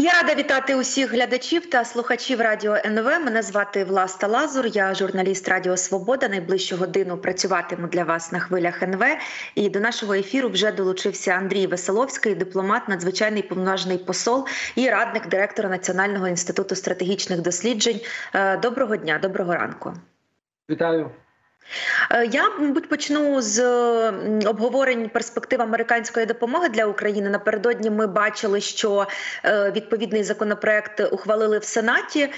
Я 0.00 0.12
рада 0.12 0.34
вітати 0.34 0.74
усіх 0.74 1.12
глядачів 1.12 1.70
та 1.70 1.84
слухачів 1.84 2.40
радіо 2.40 2.74
НВ. 2.74 3.04
Мене 3.04 3.42
звати 3.42 3.84
Власта 3.84 4.26
Лазур. 4.26 4.66
Я 4.66 4.94
журналіст 4.94 5.48
Радіо 5.48 5.76
Свобода. 5.76 6.28
Найближчу 6.28 6.76
годину 6.76 7.18
працюватиму 7.18 7.86
для 7.86 8.04
вас 8.04 8.32
на 8.32 8.40
хвилях 8.40 8.82
НВ. 8.82 9.02
І 9.54 9.68
до 9.68 9.80
нашого 9.80 10.14
ефіру 10.14 10.48
вже 10.48 10.72
долучився 10.72 11.30
Андрій 11.30 11.66
Веселовський, 11.66 12.34
дипломат, 12.34 12.88
надзвичайний 12.88 13.42
повноважний 13.42 13.98
посол 13.98 14.46
і 14.76 14.90
радник 14.90 15.28
директора 15.28 15.68
Національного 15.68 16.28
інституту 16.28 16.74
стратегічних 16.74 17.40
досліджень. 17.40 18.00
Е, 18.34 18.56
доброго 18.56 18.96
дня, 18.96 19.18
доброго 19.22 19.54
ранку. 19.54 19.94
Вітаю. 20.70 21.10
Е, 22.10 22.26
я, 22.32 22.50
мабуть, 22.58 22.88
почну 22.88 23.40
з 23.40 23.62
обговорень 24.46 25.08
перспектив 25.08 25.62
американської 25.62 26.26
допомоги 26.26 26.68
для 26.68 26.84
України. 26.84 27.30
Напередодні 27.30 27.90
ми 27.90 28.06
бачили, 28.06 28.60
що 28.60 29.06
е, 29.44 29.72
відповідний 29.76 30.24
законопроект 30.24 31.00
ухвалили 31.12 31.58
в 31.58 31.64
Сенаті. 31.64 32.28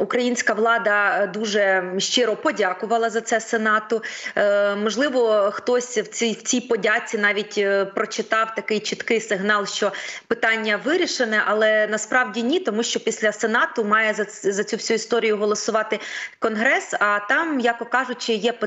Українська 0.00 0.52
влада 0.52 1.26
дуже 1.26 1.92
щиро 1.98 2.36
подякувала 2.36 3.10
за 3.10 3.20
це 3.20 3.40
Сенату. 3.40 4.02
Е, 4.36 4.74
можливо, 4.76 5.50
хтось 5.52 5.98
в 5.98 6.06
цій 6.06 6.32
в 6.32 6.42
цій 6.42 6.60
подяці 6.60 7.18
навіть 7.18 7.66
прочитав 7.94 8.54
такий 8.54 8.80
чіткий 8.80 9.20
сигнал, 9.20 9.66
що 9.66 9.92
питання 10.26 10.80
вирішене, 10.84 11.42
але 11.46 11.86
насправді 11.86 12.42
ні, 12.42 12.60
тому 12.60 12.82
що 12.82 13.00
після 13.00 13.32
Сенату 13.32 13.84
має 13.84 14.14
за, 14.14 14.52
за 14.52 14.64
цю 14.64 14.76
всю 14.76 14.94
історію 14.94 15.36
голосувати 15.36 16.00
Конгрес. 16.38 16.94
А 17.00 17.18
там, 17.28 17.60
яко 17.60 17.84
кажучи, 17.84 18.32
є 18.32 18.52
питання, 18.52 18.63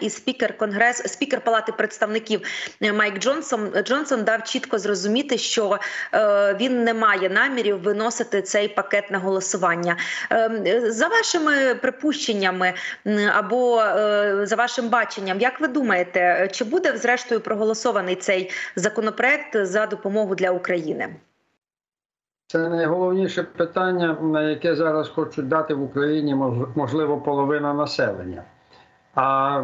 і 0.00 0.10
спікер 0.10 0.56
конгрес, 0.56 1.12
спікер 1.12 1.40
Палати 1.40 1.72
представників 1.72 2.40
е, 2.82 2.92
Майк 2.92 3.18
Джонсон 3.18 3.70
Джонсон 3.84 4.24
дав 4.24 4.44
чітко 4.44 4.78
зрозуміти, 4.78 5.38
що 5.38 5.78
е, 6.14 6.54
він 6.60 6.84
не 6.84 6.94
має 6.94 7.28
намірів 7.28 7.82
виносити 7.82 8.42
цей 8.42 8.68
пакет 8.68 9.10
на 9.10 9.18
голосування. 9.18 9.96
Е, 10.32 10.82
за 10.90 11.08
вашими 11.08 11.74
припущеннями 11.74 12.72
або 13.34 13.82
за 14.42 14.56
вашим 14.58 14.88
баченням, 14.88 15.40
як 15.40 15.60
ви 15.60 15.68
думаєте, 15.68 16.48
чи 16.52 16.64
буде 16.64 16.96
зрештою 16.96 17.40
проголосований 17.40 18.16
цей 18.16 18.50
законопроект 18.76 19.66
за 19.66 19.86
допомогу 19.86 20.34
для 20.34 20.50
України? 20.50 21.08
Це 22.46 22.68
найголовніше 22.68 23.42
питання, 23.42 24.18
на 24.22 24.42
яке 24.42 24.74
зараз 24.74 25.08
хочуть 25.08 25.48
дати 25.48 25.74
в 25.74 25.82
Україні 25.82 26.34
можливо 26.74 27.20
половина 27.20 27.74
населення. 27.74 28.44
А 29.14 29.62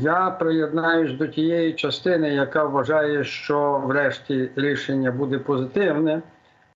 я 0.00 0.30
приєднаюсь 0.30 1.12
до 1.12 1.26
тієї 1.26 1.72
частини, 1.72 2.34
яка 2.34 2.64
вважає, 2.64 3.24
що 3.24 3.82
врешті 3.86 4.50
рішення 4.56 5.10
буде 5.10 5.38
позитивне, 5.38 6.22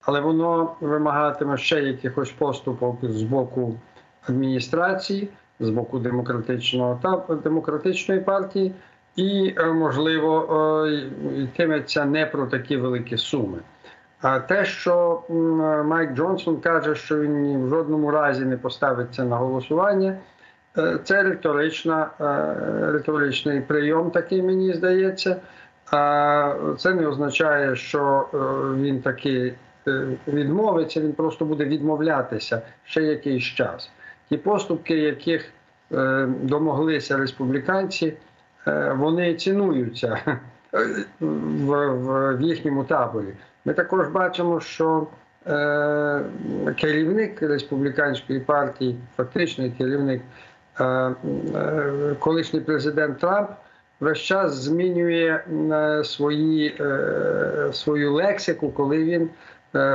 але 0.00 0.20
воно 0.20 0.74
вимагатиме 0.80 1.56
ще 1.56 1.82
якихось 1.82 2.30
поступок 2.30 2.98
з 3.02 3.22
боку 3.22 3.74
адміністрації, 4.28 5.28
з 5.60 5.70
боку 5.70 5.98
демократичного 5.98 6.98
та 7.02 7.34
демократичної 7.34 8.20
партії, 8.20 8.72
і 9.16 9.54
е, 9.58 9.66
можливо 9.66 10.56
е, 10.86 10.92
йтиметься 11.42 12.04
не 12.04 12.26
про 12.26 12.46
такі 12.46 12.76
великі 12.76 13.16
суми. 13.16 13.58
А 14.20 14.38
те, 14.38 14.64
що 14.64 15.22
Майк 15.86 16.12
Джонсон 16.14 16.60
каже, 16.60 16.94
що 16.94 17.20
він 17.20 17.64
в 17.64 17.68
жодному 17.68 18.10
разі 18.10 18.44
не 18.44 18.56
поставиться 18.56 19.24
на 19.24 19.36
голосування. 19.36 20.16
Е, 20.78 20.98
це 21.04 21.22
риторична, 21.22 22.10
е, 22.20 22.92
риторичний 22.92 23.60
прийом, 23.60 24.10
такий 24.10 24.42
мені 24.42 24.74
здається. 24.74 25.36
Це 26.78 26.94
не 26.94 27.06
означає, 27.06 27.76
що 27.76 28.28
е, 28.34 28.36
він 28.80 29.02
таки 29.02 29.54
відмовиться, 30.28 31.00
він 31.00 31.12
просто 31.12 31.44
буде 31.44 31.64
відмовлятися 31.64 32.62
ще 32.84 33.02
якийсь 33.02 33.44
час. 33.44 33.90
Ті 34.28 34.36
поступки, 34.36 34.98
яких 34.98 35.52
домоглися 36.42 37.16
республіканці, 37.16 38.14
вони 38.94 39.34
цінуються 39.34 40.18
в, 41.20 42.36
їхньому 42.40 42.84
таборі. 42.84 43.34
Ми 43.64 43.74
також 43.74 44.08
бачимо, 44.08 44.60
що 44.60 45.06
керівник 46.76 47.42
республіканської 47.42 48.40
партії, 48.40 48.96
фактичний 49.16 49.70
керівник. 49.70 50.22
Е, 50.80 50.84
е, 50.84 52.16
колишній 52.18 52.60
президент 52.60 53.18
Трамп 53.18 53.50
весь 54.00 54.18
час 54.18 54.52
змінює 54.54 55.40
е, 55.72 56.04
свої, 56.04 56.82
свою 57.72 58.12
лексику, 58.12 58.70
коли 58.70 59.04
він 59.04 59.30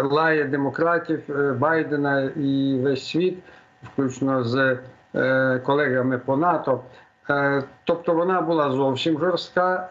лає 0.03 0.45
демократів 0.45 1.23
Байдена 1.59 2.21
і 2.21 2.79
весь 2.83 3.07
світ, 3.07 3.37
включно 3.83 4.43
з 4.43 4.77
колегами 5.63 6.17
по 6.17 6.37
НАТО. 6.37 6.83
Тобто 7.83 8.13
вона 8.13 8.41
була 8.41 8.71
зовсім 8.71 9.19
жорстка, 9.19 9.89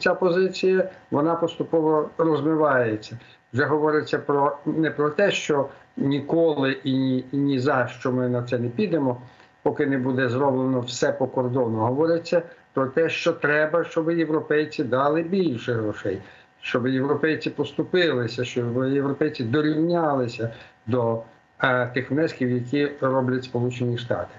ця 0.00 0.14
позиція, 0.14 0.90
вона 1.10 1.34
поступово 1.34 2.10
розмивається. 2.18 3.18
Вже 3.52 3.64
говориться 3.64 4.18
про 4.18 4.56
не 4.66 4.90
про 4.90 5.10
те, 5.10 5.30
що 5.30 5.68
ніколи 5.96 6.72
і 6.72 6.98
ні, 6.98 7.24
і 7.32 7.36
ні 7.36 7.58
за 7.58 7.86
що 7.86 8.12
ми 8.12 8.28
на 8.28 8.42
це 8.42 8.58
не 8.58 8.68
підемо 8.68 9.20
поки 9.62 9.86
не 9.86 9.98
буде 9.98 10.28
зроблено 10.28 10.80
все 10.80 11.12
по 11.12 11.26
кордону. 11.26 11.78
Говориться 11.78 12.42
про 12.72 12.86
те, 12.86 13.08
що 13.08 13.32
треба, 13.32 13.84
щоб 13.84 14.10
європейці 14.10 14.84
дали 14.84 15.22
більше 15.22 15.72
грошей, 15.72 16.18
щоб 16.60 16.88
європейці 16.88 17.50
поступилися, 17.50 18.44
щоб 18.44 18.84
європейці 18.84 19.44
дорівнялися 19.44 20.50
до 20.86 21.22
е, 21.62 21.86
тих 21.86 22.10
внесків, 22.10 22.50
які 22.50 22.90
роблять 23.00 23.44
Сполучені 23.44 23.98
Штати. 23.98 24.34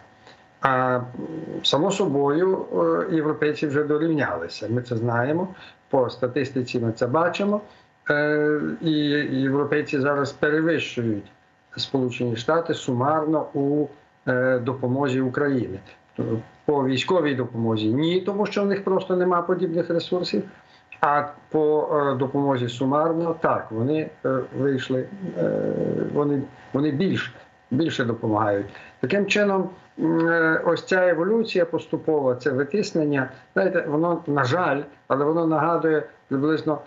А 0.62 1.02
само 1.64 1.92
собою 1.92 2.66
е, 3.12 3.16
європейці 3.16 3.68
вже 3.68 3.84
дорівнялися. 3.84 4.68
Ми 4.70 4.82
це 4.82 4.96
знаємо. 4.96 5.48
По 5.90 6.10
статистиці 6.10 6.80
ми 6.80 6.92
це 6.92 7.08
бачимо. 7.08 7.62
Е, 8.10 8.62
і 8.82 8.92
європейці 9.42 10.00
зараз 10.00 10.32
перевищують 10.32 11.32
Сполучені 11.78 12.36
Штати 12.36 12.74
сумарно 12.74 13.48
у 13.54 13.88
допомозі 14.62 15.22
України. 15.22 15.80
По 16.66 16.86
військовій 16.86 17.36
допомозі 17.36 17.94
ні, 17.94 18.22
тому 18.22 18.46
що 18.46 18.64
в 18.64 18.66
них 18.66 18.84
просто 18.84 19.16
немає 19.16 19.44
подібних 19.44 19.90
ресурсів. 19.90 20.44
А 21.02 21.24
по 21.50 21.90
е, 21.94 22.16
допомозі 22.16 22.70
сумарно 22.70 23.36
так 23.42 23.68
вони 23.72 24.10
е, 24.26 24.40
вийшли, 24.58 25.06
вони 26.14 26.42
вони 26.74 26.92
більш, 26.92 27.34
більше 27.72 28.06
допомагають. 28.06 28.66
Таким 29.00 29.26
чином, 29.26 29.70
ось 30.66 30.84
ця 30.86 31.10
еволюція 31.10 31.66
поступова, 31.66 32.36
це 32.36 32.52
витиснення. 32.52 33.30
Знаєте, 33.54 33.86
воно 33.88 34.24
на 34.28 34.44
жаль, 34.44 34.82
але 35.08 35.26
воно 35.26 35.48
нагадує 35.48 36.04
приблизно 36.28 36.80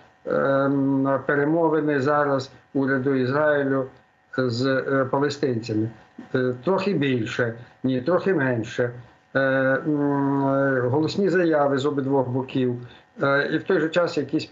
перемовини 1.27 2.01
зараз 2.01 2.51
уряду 2.75 3.15
Ізраїлю 3.15 3.87
з 4.37 4.83
палестинцями. 5.11 5.89
Е, 6.35 6.55
трохи 6.65 6.95
більше, 6.95 7.55
ні, 7.85 8.01
трохи 8.01 8.35
менше. 8.35 8.91
Е, 9.35 9.41
е, 9.41 9.81
голосні 10.81 11.29
заяви 11.29 11.79
з 11.79 11.87
обидвох 11.87 12.29
боків, 12.29 12.77
і 13.53 13.59
в 13.59 13.63
той 13.67 13.81
же 13.81 13.89
час 13.89 14.19
якийсь 14.19 14.51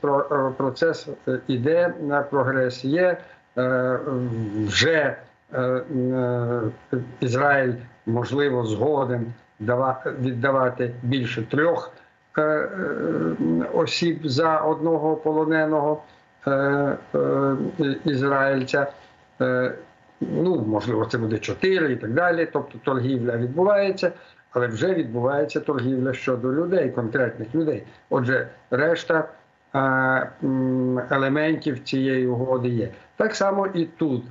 процес 0.56 1.08
іде 1.46 1.94
на 2.02 2.22
прогрес 2.22 2.84
є. 2.84 3.16
Вже 4.66 5.16
Ізраїль 7.20 7.72
можливо 8.06 8.66
згоден 8.66 9.32
віддавати 10.20 10.94
більше 11.02 11.42
трьох 11.42 11.92
осіб 13.72 14.20
за 14.24 14.58
одного 14.58 15.16
полоненого 15.16 16.02
ізраїльця 18.04 18.86
ну 20.30 20.64
можливо, 20.66 21.06
це 21.06 21.18
буде 21.18 21.38
4 21.38 21.92
і 21.92 21.96
так 21.96 22.14
далі. 22.14 22.48
Тобто 22.52 22.78
торгівля 22.84 23.36
відбувається, 23.36 24.12
але 24.50 24.66
вже 24.66 24.94
відбувається 24.94 25.60
торгівля 25.60 26.12
щодо 26.12 26.52
людей, 26.52 26.90
конкретних 26.90 27.54
людей. 27.54 27.82
Отже, 28.10 28.48
решта 28.70 29.28
елементів 31.10 31.84
цієї 31.84 32.26
угоди 32.26 32.68
є. 32.68 32.88
Так 33.16 33.34
само 33.34 33.66
і 33.66 33.84
тут 33.84 34.24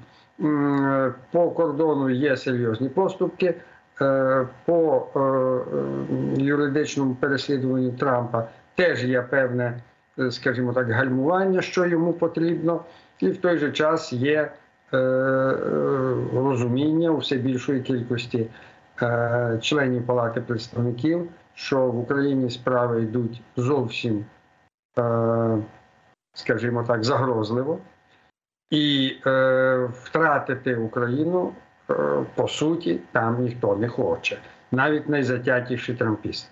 по 1.31 1.51
кордону 1.51 2.09
є 2.09 2.37
серйозні 2.37 2.89
поступки. 2.89 3.55
Е, 4.01 4.47
по 4.65 5.07
е, 5.15 6.41
юридичному 6.41 7.15
переслідуванню 7.15 7.91
Трампа 7.91 8.47
теж 8.75 9.05
є 9.05 9.21
певне, 9.21 9.81
е, 10.19 10.31
скажімо 10.31 10.73
так, 10.73 10.91
гальмування, 10.91 11.61
що 11.61 11.85
йому 11.85 12.13
потрібно, 12.13 12.81
і 13.19 13.27
в 13.27 13.37
той 13.37 13.57
же 13.57 13.71
час 13.71 14.13
є 14.13 14.51
Е, 14.51 14.60
розуміння 16.33 17.09
у 17.09 17.17
все 17.17 17.35
більшої 17.35 17.81
кількості 17.81 18.47
е, 19.01 19.59
членів 19.61 20.05
Палати 20.05 20.41
представників, 20.41 21.29
що 21.53 21.87
в 21.87 21.99
Україні 21.99 22.49
справи 22.49 23.01
йдуть 23.01 23.41
зовсім, 23.55 24.25
е, 24.99 25.57
скажімо 26.33 26.83
так, 26.83 27.03
загрозливо. 27.03 27.79
І 28.69 29.17
е, 29.25 29.89
втратити 29.93 30.75
Україну 30.75 31.53
е, 31.89 32.25
по 32.35 32.47
суті 32.47 32.99
там 33.11 33.43
ніхто 33.43 33.75
не 33.75 33.87
хоче, 33.87 34.37
навіть 34.71 35.09
найзатятіші 35.09 35.93
трампісти. 35.93 36.49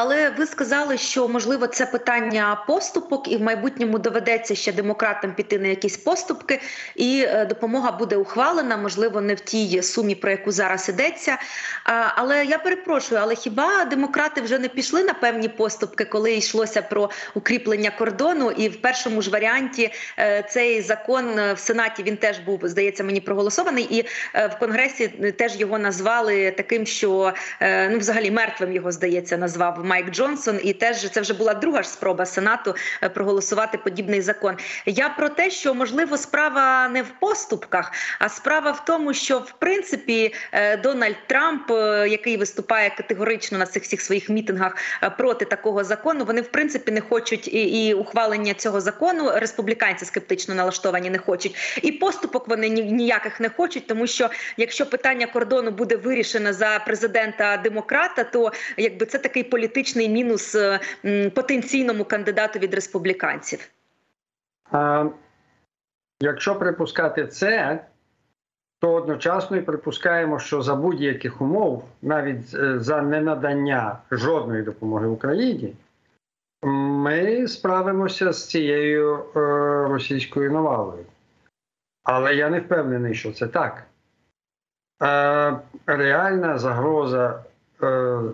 Але 0.00 0.30
ви 0.30 0.46
сказали, 0.46 0.98
що 0.98 1.28
можливо 1.28 1.66
це 1.66 1.86
питання 1.86 2.64
поступок, 2.66 3.32
і 3.32 3.36
в 3.36 3.42
майбутньому 3.42 3.98
доведеться 3.98 4.54
ще 4.54 4.72
демократам 4.72 5.34
піти 5.34 5.58
на 5.58 5.68
якісь 5.68 5.96
поступки, 5.96 6.60
і 6.96 7.24
е, 7.28 7.46
допомога 7.46 7.92
буде 7.92 8.16
ухвалена, 8.16 8.76
можливо, 8.76 9.20
не 9.20 9.34
в 9.34 9.40
тій 9.40 9.82
сумі, 9.82 10.14
про 10.14 10.30
яку 10.30 10.52
зараз 10.52 10.88
йдеться. 10.88 11.38
Але 12.14 12.44
я 12.44 12.58
перепрошую, 12.58 13.20
але 13.20 13.34
хіба 13.34 13.84
демократи 13.84 14.40
вже 14.40 14.58
не 14.58 14.68
пішли 14.68 15.04
на 15.04 15.14
певні 15.14 15.48
поступки, 15.48 16.04
коли 16.04 16.34
йшлося 16.34 16.82
про 16.82 17.10
укріплення 17.34 17.90
кордону? 17.90 18.50
І 18.50 18.68
в 18.68 18.80
першому 18.80 19.22
ж 19.22 19.30
варіанті 19.30 19.92
е, 20.18 20.44
цей 20.50 20.82
закон 20.82 21.38
е, 21.38 21.52
в 21.52 21.58
сенаті 21.58 22.02
він 22.02 22.16
теж 22.16 22.38
був 22.38 22.60
здається 22.62 23.04
мені 23.04 23.20
проголосований, 23.20 23.84
і 23.84 24.02
в 24.34 24.58
конгресі 24.60 25.08
теж 25.08 25.60
його 25.60 25.78
назвали 25.78 26.50
таким, 26.50 26.86
що 26.86 27.32
ну 27.90 27.98
взагалі 27.98 28.30
мертвим 28.30 28.72
його 28.72 28.92
здається 28.92 29.36
назвав. 29.36 29.87
Майк 29.88 30.10
Джонсон, 30.10 30.60
і 30.64 30.72
теж 30.72 31.10
це 31.10 31.20
вже 31.20 31.34
була 31.34 31.54
друга 31.54 31.82
ж 31.82 31.88
спроба 31.88 32.26
Сенату 32.26 32.74
е, 33.02 33.08
проголосувати 33.08 33.78
подібний 33.78 34.20
закон. 34.20 34.56
Я 34.86 35.08
про 35.08 35.28
те, 35.28 35.50
що 35.50 35.74
можливо 35.74 36.16
справа 36.16 36.88
не 36.88 37.02
в 37.02 37.08
поступках, 37.20 37.92
а 38.18 38.28
справа 38.28 38.70
в 38.70 38.84
тому, 38.84 39.14
що 39.14 39.38
в 39.38 39.52
принципі 39.58 40.34
е, 40.52 40.76
Дональд 40.76 41.16
Трамп, 41.26 41.70
е, 41.70 42.08
який 42.08 42.36
виступає 42.36 42.90
категорично 42.96 43.58
на 43.58 43.66
цих 43.66 43.82
всіх 43.82 44.00
своїх 44.00 44.28
мітингах 44.28 44.76
проти 45.18 45.44
такого 45.44 45.84
закону, 45.84 46.24
вони 46.24 46.40
в 46.40 46.48
принципі 46.48 46.92
не 46.92 47.00
хочуть 47.00 47.48
і, 47.48 47.86
і 47.86 47.94
ухвалення 47.94 48.54
цього 48.54 48.80
закону. 48.80 49.30
Республіканці 49.34 50.04
скептично 50.04 50.54
налаштовані 50.54 51.10
не 51.10 51.18
хочуть, 51.18 51.78
і 51.82 51.92
поступок 51.92 52.48
вони 52.48 52.68
ніяких 52.68 53.40
не 53.40 53.48
хочуть, 53.48 53.86
тому 53.86 54.06
що 54.06 54.30
якщо 54.56 54.86
питання 54.86 55.26
кордону 55.26 55.70
буде 55.70 55.96
вирішено 55.96 56.52
за 56.52 56.82
президента 56.86 57.56
демократа, 57.56 58.24
то 58.24 58.52
якби 58.76 59.06
це 59.06 59.18
такий 59.18 59.42
політичний 59.42 59.77
політичний 59.78 60.08
мінус 60.08 60.54
е, 60.54 61.30
потенційному 61.30 62.04
кандидату 62.04 62.58
від 62.58 62.74
республіканців? 62.74 63.68
А, 64.72 65.06
Якщо 66.20 66.58
припускати 66.58 67.26
це, 67.26 67.84
то 68.80 68.92
одночасно 68.92 69.56
і 69.56 69.60
припускаємо, 69.60 70.38
що 70.38 70.62
за 70.62 70.74
будь-яких 70.74 71.40
умов, 71.40 71.84
навіть 72.02 72.54
е, 72.54 72.80
за 72.80 73.02
ненадання 73.02 73.98
жодної 74.10 74.62
допомоги 74.62 75.06
Україні, 75.06 75.74
ми 76.62 77.48
справимося 77.48 78.32
з 78.32 78.48
цією 78.48 79.16
е, 79.16 79.40
російською 79.88 80.52
навалою. 80.52 81.04
Але 82.04 82.34
я 82.34 82.50
не 82.50 82.60
впевнений, 82.60 83.14
що 83.14 83.32
це 83.32 83.46
так. 83.46 83.82
Е, 85.02 85.58
реальна 85.86 86.58
загроза 86.58 87.44
Е, 87.44 87.47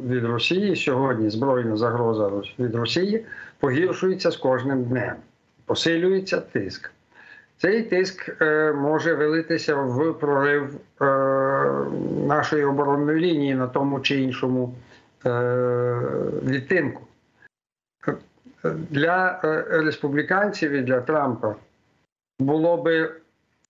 від 0.07 0.25
Росії 0.25 0.77
сьогодні 0.77 1.31
збройна 1.31 1.77
загроза 1.77 2.31
від 2.59 2.75
Росії 2.75 3.27
погіршується 3.61 4.31
з 4.31 4.37
кожним 4.37 4.85
днем, 4.85 5.15
посилюється 5.67 6.41
тиск. 6.41 6.91
Цей 7.57 7.83
тиск 7.83 8.43
е, 8.43 8.73
може 8.73 9.15
вилитися 9.15 9.75
в 9.75 10.19
прорив 10.19 10.77
е, 11.01 11.05
нашої 12.27 12.65
оборонної 12.65 13.21
лінії 13.21 13.55
на 13.55 13.67
тому 13.67 14.01
чи 14.01 14.21
іншому 14.21 14.75
відтинку. 16.45 17.03
Для 18.91 19.41
республіканців 19.71 20.73
і 20.73 20.83
для 20.83 21.01
Трампа 21.01 21.55
було 22.39 22.77
би, 22.77 23.13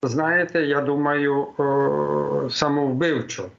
знаєте, 0.02 0.62
я 0.66 0.80
думаю, 0.80 1.46
самовбивчо 2.50 3.50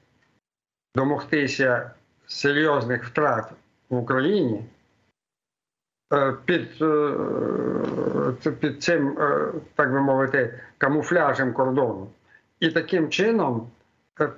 домогтися 0.94 1.90
серйозних 2.26 3.04
втрат 3.04 3.52
в 3.90 3.96
Україні 3.96 4.64
е, 6.12 6.34
під 6.44 6.82
е, 6.82 8.50
під 8.60 8.82
цим, 8.82 9.18
е, 9.18 9.52
так 9.74 9.92
би 9.92 10.00
мовити, 10.00 10.60
камуфляжем 10.78 11.52
кордону. 11.52 12.08
І 12.60 12.70
таким 12.70 13.08
чином 13.08 13.70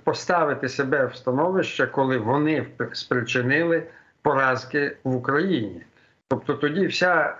поставити 0.04 0.68
себе 0.68 1.06
в 1.06 1.16
становище, 1.16 1.86
коли 1.86 2.18
вони 2.18 2.66
спричинили 2.92 3.82
поразки 4.22 4.96
в 5.04 5.14
Україні. 5.14 5.82
Тобто 6.28 6.54
тоді 6.54 6.86
вся 6.86 7.36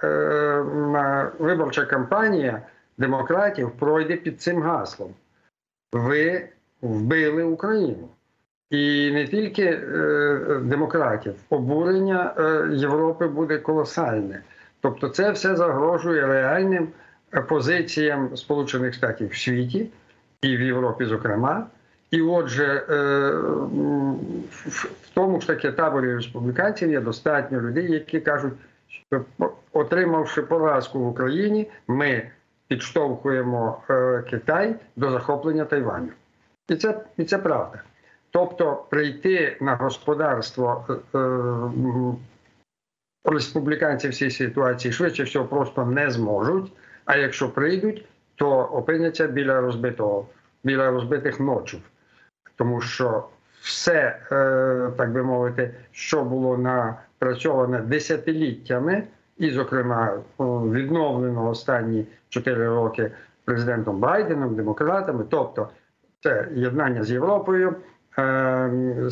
виборча 1.39 1.85
кампанія 1.85 2.63
демократів 2.99 3.71
пройде 3.71 4.17
під 4.17 4.41
цим 4.41 4.63
гаслом. 4.63 5.15
Ви 5.93 6.49
вбили 6.83 7.43
Україну. 7.43 8.09
І 8.71 9.11
не 9.11 9.27
тільки 9.27 9.63
е, 9.63 10.61
демократів, 10.63 11.35
обурення 11.51 12.35
е, 12.39 12.69
Європи 12.73 13.27
буде 13.27 13.59
колосальне. 13.59 14.43
Тобто, 14.81 15.09
це 15.09 15.31
все 15.31 15.57
загрожує 15.57 16.27
реальним 16.27 16.89
е, 17.35 17.41
позиціям 17.41 18.37
Сполучених 18.37 18.95
Штатів 18.95 19.29
в 19.29 19.37
світі 19.37 19.91
і 20.43 20.57
в 20.57 20.61
Європі, 20.61 21.05
зокрема. 21.05 21.67
І 22.11 22.23
отже, 22.23 22.83
в 25.03 25.15
тому 25.15 25.41
ж 25.41 25.47
таки 25.47 25.73
таборі 25.73 26.15
республіканців 26.15 26.91
є 26.91 27.01
достатньо 27.01 27.61
людей, 27.61 27.93
які 27.93 28.21
кажуть, 28.21 28.53
що 28.89 29.25
отримавши 29.73 30.43
поразку 30.43 30.99
в 30.99 31.09
Україні, 31.09 31.71
ми 31.89 32.31
підштовхуємо 32.69 33.83
Китай 34.31 34.75
до 34.97 35.11
захоплення 35.11 35.65
Тайваню. 35.65 36.09
І 36.69 36.77
це, 36.77 37.01
І 37.17 37.25
це 37.25 37.39
правда. 37.39 37.83
Тобто 38.31 38.85
прийти 38.91 39.57
на 39.61 39.77
господарство 39.77 40.87
е, 41.15 41.19
е, 41.19 42.15
республіканці 43.25 44.09
в 44.09 44.15
цій 44.15 44.31
ситуації 44.31 44.93
швидше 44.93 45.23
всього 45.23 45.45
просто 45.45 45.87
не 45.87 46.11
зможуть. 46.11 46.73
А 47.05 47.17
якщо 47.17 47.51
прийдуть, 47.51 48.05
то 48.35 48.51
опиняться 48.51 49.27
біля 49.27 49.61
розбитого, 49.61 50.27
біля 50.65 50.91
розбитих 50.91 51.41
ночів. 51.41 51.81
Тому 52.57 52.81
що 52.81 53.25
все, 53.61 54.19
е, 54.33 54.91
так 54.97 55.13
би 55.13 55.23
мовити, 55.23 55.75
що 55.91 56.25
було 56.25 56.59
напрацьоване 56.59 57.79
десятиліттями, 57.79 59.03
і, 59.39 59.51
зокрема, 59.51 60.19
відновлено 60.39 61.49
останні 61.49 62.07
4 62.29 62.69
роки 62.69 63.11
президентом 63.45 63.99
Байденом, 63.99 64.55
демократами, 64.55 65.25
тобто 65.31 65.69
це 66.23 66.49
єднання 66.55 67.05
з 67.05 67.11
Європою. 67.11 67.77
Ем, 68.19 69.11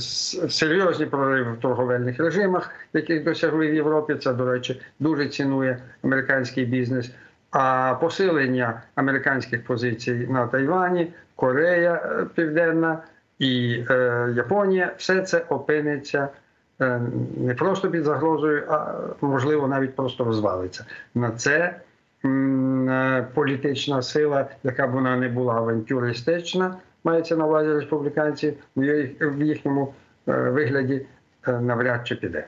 серйозні 0.48 1.06
прориви 1.06 1.52
в 1.52 1.60
торговельних 1.60 2.18
режимах, 2.20 2.70
яких 2.92 3.24
досягли 3.24 3.70
в 3.70 3.74
Європі. 3.74 4.14
Це, 4.14 4.32
до 4.32 4.52
речі, 4.52 4.80
дуже 5.00 5.28
цінує 5.28 5.78
американський 6.02 6.64
бізнес. 6.64 7.10
А 7.50 7.94
посилення 8.00 8.82
американських 8.94 9.64
позицій 9.64 10.26
на 10.30 10.46
Тайвані, 10.46 11.12
Корея 11.36 11.94
е, 11.94 12.26
Південна 12.34 12.98
і 13.38 13.84
е, 13.90 14.28
Японія 14.36 14.92
все 14.96 15.22
це 15.22 15.44
опиниться 15.48 16.28
е, 16.80 17.00
не 17.36 17.54
просто 17.54 17.90
під 17.90 18.04
загрозою, 18.04 18.64
а 18.68 18.94
можливо 19.20 19.68
навіть 19.68 19.96
просто 19.96 20.24
розвалиться. 20.24 20.84
На 21.14 21.30
це 21.30 21.80
м, 22.24 22.88
е, 22.88 23.26
політична 23.34 24.02
сила, 24.02 24.46
яка 24.64 24.86
б 24.86 24.90
вона 24.90 25.16
не 25.16 25.28
була 25.28 25.54
авантюристична, 25.54 26.76
мається 27.06 27.36
на 27.36 27.46
увазі 27.46 27.72
республіканці 27.72 28.54
в 28.76 29.42
їхньому 29.42 29.94
е, 30.28 30.32
вигляді 30.32 31.06
е, 31.48 31.60
навряд 31.60 32.06
чи 32.06 32.16
піде. 32.16 32.46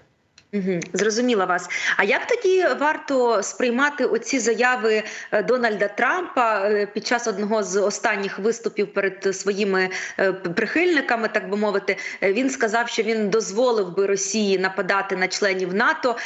Угу, 0.52 0.80
Зрозуміла 0.92 1.44
вас. 1.44 1.68
А 1.96 2.04
як 2.04 2.26
тоді 2.26 2.66
варто 2.80 3.42
сприймати 3.42 4.04
оці 4.04 4.38
заяви 4.38 5.02
е, 5.32 5.42
Дональда 5.42 5.88
Трампа 5.88 6.60
е, 6.64 6.86
під 6.86 7.06
час 7.06 7.26
одного 7.26 7.62
з 7.62 7.76
останніх 7.76 8.38
виступів 8.38 8.92
перед 8.92 9.36
своїми 9.36 9.88
е, 10.18 10.32
прихильниками, 10.32 11.28
так 11.28 11.50
би 11.50 11.56
мовити, 11.56 11.96
він 12.22 12.50
сказав, 12.50 12.88
що 12.88 13.02
він 13.02 13.30
дозволив 13.30 13.96
би 13.96 14.06
Росії 14.06 14.58
нападати 14.58 15.16
на 15.16 15.28
членів 15.28 15.74
НАТО 15.74 16.16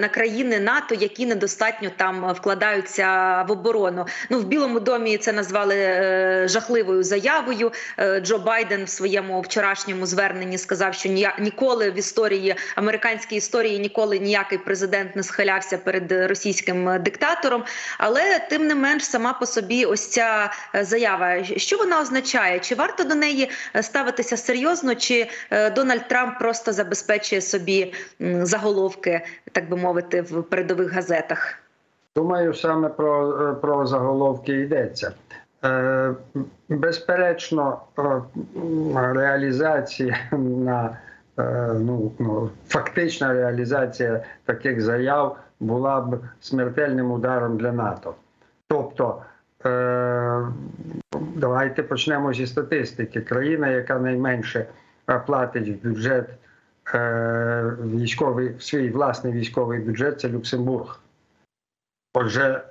на 0.00 0.08
країни 0.08 0.60
НАТО, 0.60 0.94
які 0.94 1.26
недостатньо 1.26 1.90
там 1.96 2.32
вкладаються 2.32 3.42
в 3.48 3.52
оборону. 3.52 4.06
Ну 4.30 4.38
в 4.38 4.44
Білому 4.44 4.80
домі 4.80 5.18
це 5.18 5.32
назвали 5.32 5.74
жахливою 6.48 7.02
заявою. 7.02 7.72
Джо 8.22 8.38
Байден 8.38 8.84
в 8.84 8.88
своєму 8.88 9.40
вчорашньому 9.40 10.06
зверненні 10.06 10.58
сказав, 10.58 10.94
що 10.94 11.08
ніколи 11.38 11.90
в 11.90 11.98
історії 11.98 12.54
американської 12.76 13.41
історії 13.42 13.78
ніколи 13.78 14.18
ніякий 14.18 14.58
президент 14.58 15.16
не 15.16 15.22
схилявся 15.22 15.78
перед 15.78 16.12
російським 16.12 17.02
диктатором. 17.02 17.64
Але 17.98 18.38
тим 18.50 18.66
не 18.66 18.74
менш, 18.74 19.04
сама 19.04 19.32
по 19.32 19.46
собі, 19.46 19.84
ось 19.84 20.08
ця 20.08 20.52
е, 20.74 20.84
заява, 20.84 21.44
що 21.44 21.76
вона 21.76 22.00
означає? 22.00 22.60
Чи 22.60 22.74
варто 22.74 23.04
до 23.04 23.14
неї 23.14 23.50
е, 23.76 23.82
ставитися 23.82 24.36
серйозно? 24.36 24.94
Чи 24.94 25.28
е, 25.50 25.70
Дональд 25.70 26.08
Трамп 26.08 26.38
просто 26.38 26.72
забезпечує 26.72 27.40
собі 27.40 27.94
заголовки, 28.20 29.20
так 29.52 29.68
би 29.68 29.76
мовити, 29.76 30.22
в 30.22 30.42
передових 30.42 30.92
газетах? 30.92 31.54
Думаю, 32.16 32.54
саме 32.54 32.88
про, 32.88 33.54
про 33.62 33.86
заголовки 33.86 34.52
йдеться. 34.52 35.12
Безперечно, 36.68 37.80
реалізація 39.14 40.18
на 40.32 40.96
ну, 41.38 42.12
ну, 42.18 42.50
фактична 42.68 43.32
реалізація 43.32 44.24
таких 44.44 44.80
заяв 44.80 45.38
була 45.60 46.00
б 46.00 46.20
смертельним 46.40 47.10
ударом 47.10 47.56
для 47.56 47.72
НАТО. 47.72 48.14
Тобто, 48.68 49.22
е, 49.64 50.46
давайте 51.36 51.82
почнемо 51.82 52.32
зі 52.32 52.46
статистики. 52.46 53.20
Країна, 53.20 53.68
яка 53.68 53.98
найменше 53.98 54.66
е, 55.10 55.18
платить 55.18 55.68
в 55.68 55.88
бюджет 55.88 56.30
е, 56.94 57.72
військовий, 57.84 58.48
в 58.48 58.62
свій 58.62 58.90
власний 58.90 59.32
військовий 59.32 59.80
бюджет, 59.80 60.20
це 60.20 60.28
Люксембург. 60.28 61.00
Отже, 62.14 62.62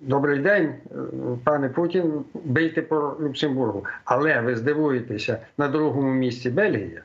добрий 0.00 0.38
день, 0.38 0.66
е, 0.66 0.96
пане 1.44 1.68
Путін, 1.68 2.24
бийте 2.34 2.82
по 2.82 3.16
Люксембургу. 3.20 3.84
Але 4.04 4.40
ви 4.40 4.56
здивуєтеся, 4.56 5.38
на 5.58 5.68
другому 5.68 6.10
місці 6.10 6.50
Бельгія. 6.50 7.02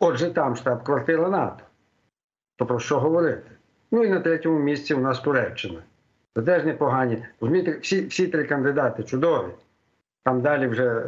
Отже, 0.00 0.30
там 0.30 0.56
штаб-квартира 0.56 1.28
НАТО. 1.28 1.64
То 2.56 2.66
про 2.66 2.78
що 2.78 3.00
говорити? 3.00 3.50
Ну 3.90 4.04
і 4.04 4.08
на 4.08 4.20
третьому 4.20 4.58
місці 4.58 4.94
у 4.94 5.00
нас 5.00 5.20
Туреччина. 5.20 5.78
Це 6.34 6.42
теж 6.42 6.64
непогані. 6.64 7.24
Розумієте, 7.40 7.78
всі, 7.78 8.06
всі 8.06 8.26
три 8.26 8.44
кандидати 8.44 9.02
чудові. 9.02 9.50
Там 10.24 10.40
далі 10.40 10.66
вже 10.66 10.84
е, 10.84 11.02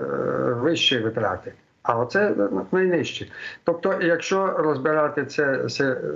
вищі 0.53 0.99
витрати. 0.99 1.53
А 1.83 1.99
оце 1.99 2.35
найнижчі. 2.73 3.33
Тобто, 3.65 4.03
якщо 4.03 4.47
розбирати 4.47 5.25
це 5.27 5.69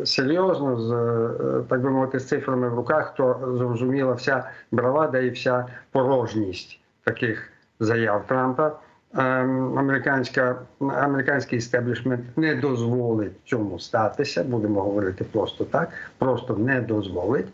серйозно, 0.05 0.77
з 0.77 0.93
е, 0.93 1.65
так 1.69 1.81
би 1.81 1.91
мовити, 1.91 2.19
з 2.19 2.29
цифрами 2.29 2.69
в 2.69 2.75
руках, 2.75 3.15
то 3.15 3.55
зрозуміла 3.59 4.13
вся 4.13 4.51
бравада 4.71 5.19
і 5.19 5.31
вся 5.31 5.67
порожність 5.91 6.81
таких 7.05 7.51
заяв 7.81 8.27
Трампа. 8.27 8.79
Ем, 9.19 9.79
Американська, 9.79 10.57
американський 10.81 11.59
істеблішмент 11.59 12.21
не 12.37 12.55
дозволить 12.55 13.33
цьому 13.45 13.79
статися, 13.79 14.45
будемо 14.45 14.83
говорити 14.83 15.25
просто 15.33 15.65
так, 15.65 15.89
просто 16.19 16.57
не 16.57 16.81
дозволить. 16.81 17.47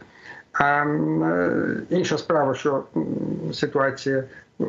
А 0.53 0.85
е, 0.85 1.83
інша 1.91 2.19
справа, 2.19 2.55
що 2.55 2.85
ситуація 3.53 4.25
е, 4.61 4.65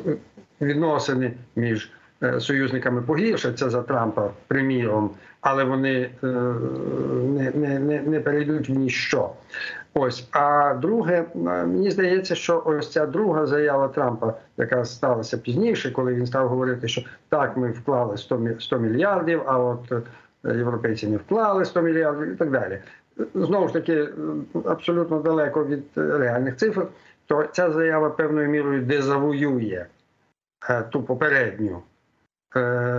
відносини 0.62 1.34
між 1.56 1.92
е, 2.24 2.40
союзниками 2.40 3.02
погіршаться 3.02 3.70
за 3.70 3.82
Трампа, 3.82 4.30
приміром, 4.48 5.10
але 5.42 5.64
вони 5.64 6.10
не, 7.24 7.52
не, 7.56 7.80
не, 7.80 8.02
не 8.02 8.20
перейдуть 8.20 8.70
в 8.70 8.72
ніщо. 8.72 9.30
Ось, 9.96 10.28
а 10.32 10.74
друге, 10.74 11.26
мені 11.36 11.92
здається, 11.92 12.36
що 12.36 12.64
ось 12.66 12.92
ця 12.92 13.06
друга 13.06 13.46
заява 13.46 13.88
Трампа, 13.88 14.34
яка 14.58 14.86
сталася 14.86 15.38
пізніше, 15.38 15.92
коли 15.92 16.14
він 16.14 16.26
став 16.26 16.48
говорити, 16.48 16.88
що 16.88 17.02
так, 17.30 17.58
ми 17.58 17.72
вклали 17.72 18.18
100, 18.18 18.78
мільярдів, 18.80 19.42
а 19.46 19.60
от 19.60 19.92
е, 19.92 20.58
європейці 20.58 21.08
не 21.08 21.18
вклали 21.18 21.66
100 21.66 21.82
мільярдів 21.82 22.34
і 22.34 22.36
так 22.36 22.52
далі. 22.52 22.80
Знову 23.36 23.68
ж 23.68 23.74
таки, 23.74 24.08
абсолютно 24.66 25.20
далеко 25.20 25.66
від 25.66 25.84
е, 25.98 26.18
реальних 26.18 26.56
цифр, 26.56 26.88
то 27.26 27.44
ця 27.52 27.72
заява 27.72 28.10
певною 28.10 28.50
мірою 28.50 28.82
дезавуює 28.82 29.86
е, 30.70 30.82
ту 30.82 31.04
попередню. 31.04 31.82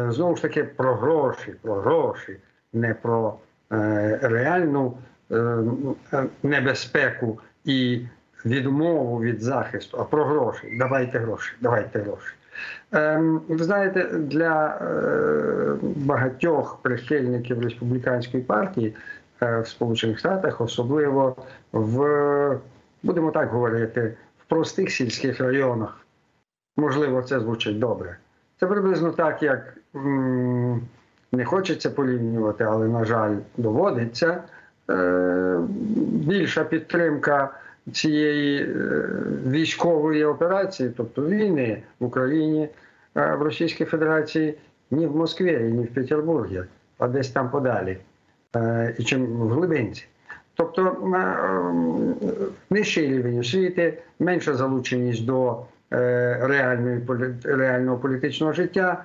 Знову 0.08 0.36
ж 0.36 0.42
таки, 0.42 0.64
про 0.64 0.94
гроші, 0.94 1.54
про 1.62 1.74
гроші, 1.74 2.36
не 2.72 2.94
про 2.94 3.34
реальну 4.20 4.98
небезпеку 6.42 7.38
і 7.64 8.06
відмову 8.44 9.20
від 9.20 9.42
захисту, 9.42 9.98
а 10.00 10.04
про 10.04 10.24
гроші. 10.24 10.76
Давайте 10.78 11.18
гроші, 11.18 11.52
давайте 11.60 11.98
гроші. 11.98 12.34
Ем, 12.92 13.40
Ви 13.48 13.64
знаєте, 13.64 14.04
для 14.04 14.66
е, 14.66 15.76
багатьох 15.82 16.78
прихильників 16.82 17.62
республіканської 17.62 18.42
партії 18.42 18.96
е, 19.42 19.60
в 19.60 19.68
Сполучених 19.68 20.18
Штатах, 20.18 20.60
особливо 20.60 21.36
в, 21.72 22.58
будемо 23.02 23.30
так 23.30 23.50
говорити, 23.50 24.16
в 24.38 24.44
простих 24.44 24.90
сільських 24.90 25.40
районах, 25.40 26.06
можливо, 26.76 27.22
це 27.22 27.40
звучить 27.40 27.78
добре. 27.78 28.16
Це 28.60 28.66
приблизно 28.66 29.10
так, 29.10 29.42
як 29.42 29.74
не 31.32 31.44
хочеться 31.44 31.90
порівнювати, 31.90 32.64
але, 32.64 32.88
на 32.88 33.04
жаль, 33.04 33.36
доводиться. 33.56 34.42
Е, 34.90 35.58
більша 36.26 36.64
підтримка 36.64 37.50
цієї 37.92 38.62
е, 38.62 38.66
військової 39.46 40.24
операції, 40.24 40.92
тобто 40.96 41.26
війни 41.26 41.82
в 42.00 42.04
Україні, 42.04 42.68
е, 43.16 43.34
в 43.34 43.42
Російській 43.42 43.84
Федерації, 43.84 44.54
ні 44.90 45.06
в 45.06 45.16
Москві, 45.16 45.58
ні 45.58 45.84
в 45.84 45.94
Петербургі, 45.94 46.62
а 46.98 47.08
десь 47.08 47.30
там 47.30 47.50
подалі, 47.50 47.98
і 48.98 49.04
чим 49.04 49.26
в 49.26 49.48
глибинці. 49.48 50.06
Тобто 50.54 50.96
нижчий 52.70 53.08
рівень 53.08 53.38
освіти, 53.38 53.98
менша 54.18 54.54
залученість 54.54 55.24
до 55.24 55.62
реального 57.44 57.98
політичного 57.98 58.52
життя. 58.52 59.04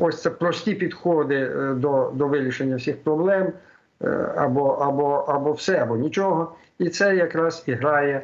Ось 0.00 0.22
це 0.22 0.30
прості 0.30 0.74
підходи 0.74 1.50
до, 1.76 2.12
до 2.14 2.28
вирішення 2.28 2.76
всіх 2.76 2.96
проблем, 2.96 3.52
або, 4.36 4.68
або, 4.68 5.08
або 5.28 5.52
все, 5.52 5.78
або 5.78 5.96
нічого. 5.96 6.56
І 6.78 6.88
це 6.88 7.16
якраз 7.16 7.64
і 7.66 7.72
грає 7.72 8.22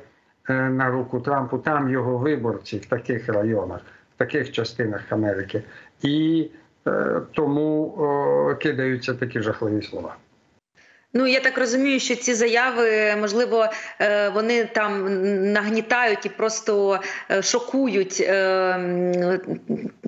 е, 0.48 0.54
на 0.54 0.90
руку 0.90 1.20
Трампу. 1.20 1.58
Там 1.58 1.88
його 1.88 2.18
виборці 2.18 2.78
в 2.78 2.86
таких 2.86 3.28
районах, 3.28 3.80
в 4.14 4.18
таких 4.18 4.52
частинах 4.52 5.12
Америки. 5.12 5.62
І 6.02 6.50
е, 6.86 7.20
тому 7.32 7.94
кидаються 8.60 9.14
такі 9.14 9.40
жахливі 9.40 9.82
слова. 9.82 10.16
Ну 11.16 11.26
я 11.26 11.40
так 11.40 11.58
розумію, 11.58 12.00
що 12.00 12.16
ці 12.16 12.34
заяви 12.34 13.16
можливо 13.16 13.66
е, 14.00 14.28
вони 14.28 14.64
там 14.64 15.04
нагнітають 15.52 16.26
і 16.26 16.28
просто 16.28 17.00
е, 17.30 17.42
шокують 17.42 18.20
е, 18.20 19.40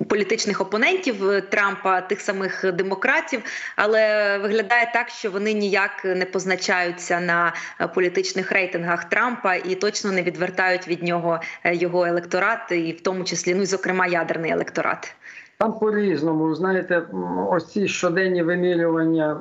політичних 0.09 0.61
опонентів 0.61 1.41
Трампа, 1.49 2.01
тих 2.01 2.21
самих 2.21 2.71
демократів, 2.73 3.41
але 3.75 4.37
виглядає 4.37 4.91
так, 4.93 5.09
що 5.09 5.31
вони 5.31 5.53
ніяк 5.53 6.05
не 6.05 6.25
позначаються 6.25 7.19
на 7.19 7.53
політичних 7.95 8.51
рейтингах 8.51 9.05
Трампа 9.05 9.55
і 9.55 9.75
точно 9.75 10.11
не 10.11 10.23
відвертають 10.23 10.87
від 10.87 11.03
нього 11.03 11.39
його 11.63 12.05
електорат, 12.05 12.71
і 12.71 12.91
в 12.91 13.01
тому 13.01 13.23
числі, 13.23 13.55
ну 13.55 13.61
і 13.61 13.65
зокрема, 13.65 14.07
ядерний 14.07 14.51
електорат. 14.51 15.15
Там 15.59 15.79
по-різному, 15.79 16.55
знаєте, 16.55 17.03
ось 17.49 17.65
ці 17.65 17.87
щоденні 17.87 18.43
вимірювання 18.43 19.31
е, 19.31 19.37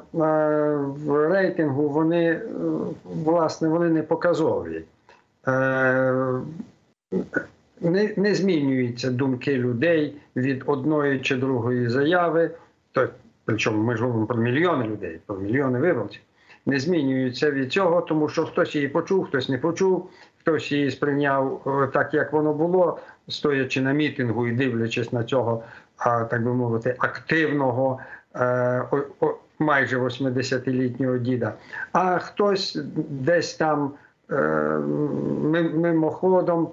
в 0.76 1.28
рейтингу, 1.28 1.88
вони 1.88 2.24
е, 2.24 2.40
власне 3.04 3.68
вони 3.68 3.88
не 3.88 4.02
показові. 4.02 4.82
Е, 5.48 6.40
не, 7.80 8.14
не 8.16 8.34
змінюються 8.34 9.10
думки 9.10 9.56
людей 9.56 10.16
від 10.36 10.62
одної 10.66 11.20
чи 11.20 11.36
другої 11.36 11.88
заяви. 11.88 12.50
То, 12.92 13.08
причому 13.44 13.82
ми 13.82 13.96
ж 13.96 14.02
говоримо 14.02 14.26
про 14.26 14.36
мільйони 14.36 14.84
людей, 14.84 15.20
про 15.26 15.36
мільйони 15.36 15.78
виборців. 15.78 16.20
Не 16.66 16.80
змінюються 16.80 17.50
від 17.50 17.72
цього, 17.72 18.00
тому 18.00 18.28
що 18.28 18.44
хтось 18.44 18.74
її 18.74 18.88
почув, 18.88 19.24
хтось 19.24 19.48
не 19.48 19.58
почув, 19.58 20.10
хтось 20.40 20.72
її 20.72 20.90
сприйняв 20.90 21.62
так, 21.94 22.14
як 22.14 22.32
воно 22.32 22.54
було, 22.54 22.98
стоячи 23.28 23.80
на 23.80 23.92
мітингу 23.92 24.46
і 24.46 24.52
дивлячись 24.52 25.12
на 25.12 25.24
цього 25.24 25.62
так 26.04 26.44
би 26.44 26.52
мовити, 26.52 26.94
активного 26.98 27.98
е, 28.36 28.82
майже 29.58 29.98
80-літнього 29.98 31.18
діда. 31.18 31.52
А 31.92 32.18
хтось 32.18 32.78
десь 33.08 33.54
там 33.54 33.92
е, 34.30 34.34
мимоходом 35.74 36.68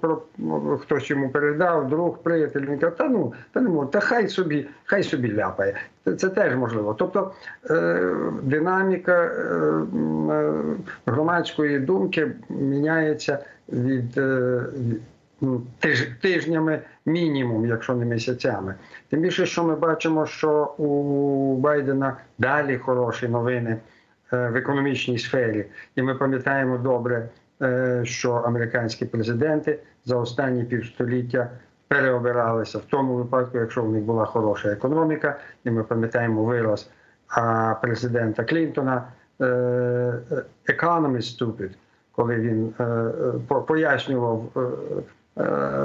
хтось 0.80 1.10
йому 1.10 1.30
передав, 1.30 1.88
друг, 1.88 2.18
приятель, 2.18 2.60
він 2.60 2.78
каже, 2.78 2.96
та 2.96 3.08
ну, 3.08 3.32
та 3.52 3.60
не 3.60 3.68
можу, 3.68 3.88
та 3.88 4.00
хай 4.00 4.28
собі, 4.28 4.68
хай 4.84 5.02
собі 5.02 5.34
ляпає. 5.34 5.76
Це, 6.18 6.28
теж 6.28 6.56
можливо. 6.56 6.94
Тобто 6.94 7.32
е, 7.70 8.10
динаміка 8.42 9.30
громадської 11.06 11.78
думки 11.78 12.32
міняється 12.48 13.38
від. 13.68 14.20
Е, 15.42 15.46
ну, 15.46 15.62
тиж, 15.78 16.08
тижнями 16.22 16.80
мінімум, 17.06 17.66
якщо 17.66 17.94
не 17.94 18.04
місяцями. 18.04 18.74
Тим 19.10 19.20
більше, 19.20 19.46
що 19.46 19.64
ми 19.64 19.76
бачимо, 19.76 20.26
що 20.26 20.64
у 20.64 21.56
Байдена 21.56 22.16
далі 22.38 22.78
хороші 22.78 23.28
новини 23.28 23.76
е, 24.32 24.48
в 24.48 24.56
економічній 24.56 25.18
сфері. 25.18 25.64
І 25.96 26.02
ми 26.02 26.14
пам'ятаємо 26.14 26.78
добре, 26.78 27.28
е, 27.62 28.00
що 28.04 28.32
американські 28.32 29.04
президенти 29.04 29.78
за 30.04 30.16
останні 30.16 30.64
півстоліття 30.64 31.50
переобиралися 31.88 32.78
в 32.78 32.84
тому 32.84 33.14
випадку, 33.14 33.58
якщо 33.58 33.82
в 33.82 33.92
них 33.92 34.02
була 34.02 34.24
хороша 34.24 34.68
економіка, 34.68 35.38
і 35.64 35.70
ми 35.70 35.84
пам'ятаємо 35.84 36.44
вираз 36.44 36.90
президента 37.82 38.44
Клінтона 38.44 39.08
е, 39.40 39.44
«economy 40.68 41.16
stupid», 41.16 41.70
коли 42.12 42.36
він 42.36 42.74
е, 42.80 42.84
е, 42.84 43.60
пояснював 43.66 44.50
е, 44.56 44.60
е, 44.60 44.64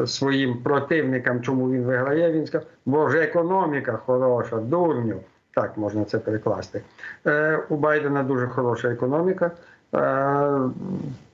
своїм 0.05 0.57
противникам, 0.57 1.41
чому 1.41 1.71
він 1.71 1.83
виграє, 1.83 2.31
він 2.31 2.47
сказав, 2.47 2.67
бо 2.85 3.05
вже 3.05 3.19
економіка 3.19 3.99
хороша, 4.05 4.57
дурню. 4.57 5.15
Так 5.53 5.77
можна 5.77 6.05
це 6.05 6.19
перекласти. 6.19 6.81
Е, 7.27 7.59
у 7.69 7.75
Байдена 7.75 8.23
дуже 8.23 8.47
хороша 8.47 8.91
економіка. 8.91 9.51
Е, 9.95 10.59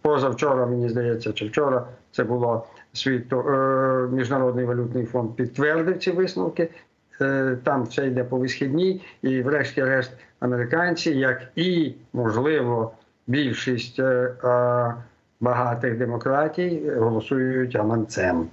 позавчора, 0.01 0.65
мені 0.65 0.89
здається, 0.89 1.33
чи 1.33 1.45
вчора 1.45 1.87
це 2.11 2.23
було 2.23 2.67
світо, 2.93 3.39
е, 3.39 4.15
Міжнародний 4.15 4.65
валютний 4.65 5.05
фонд 5.05 5.35
підтвердив 5.35 5.97
ці 5.99 6.11
висновки. 6.11 6.69
Е, 7.21 7.57
Там 7.63 7.83
все 7.83 8.07
йде 8.07 8.23
по 8.23 8.37
висхідній, 8.37 9.01
і, 9.21 9.41
врешті-решт, 9.41 10.11
американці, 10.39 11.11
як 11.11 11.41
і 11.55 11.93
можливо 12.13 12.91
більшість 13.27 13.99
е, 13.99 14.33
багатих 15.39 15.97
демократій, 15.97 16.81
голосують 16.97 17.75
гаманцем. 17.75 18.47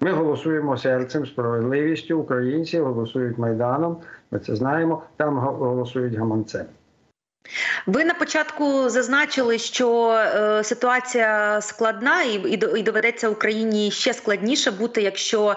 Ми 0.00 0.12
голосуємо 0.12 0.76
серцем, 0.76 1.26
справедливістю. 1.26 2.18
Українці 2.18 2.78
голосують 2.80 3.38
майданом. 3.38 3.96
Ми 4.30 4.38
це 4.38 4.56
знаємо. 4.56 5.02
Там 5.16 5.38
го- 5.38 5.52
голосують 5.52 6.14
гаманцем. 6.14 6.66
Ви 7.86 8.04
на 8.04 8.14
початку 8.14 8.88
зазначили, 8.88 9.58
що 9.58 10.10
е, 10.12 10.64
ситуація 10.64 11.60
складна, 11.60 12.22
і, 12.22 12.52
і 12.78 12.82
доведеться 12.82 13.28
Україні 13.28 13.90
ще 13.90 14.14
складніше 14.14 14.70
бути, 14.70 15.02
якщо. 15.02 15.56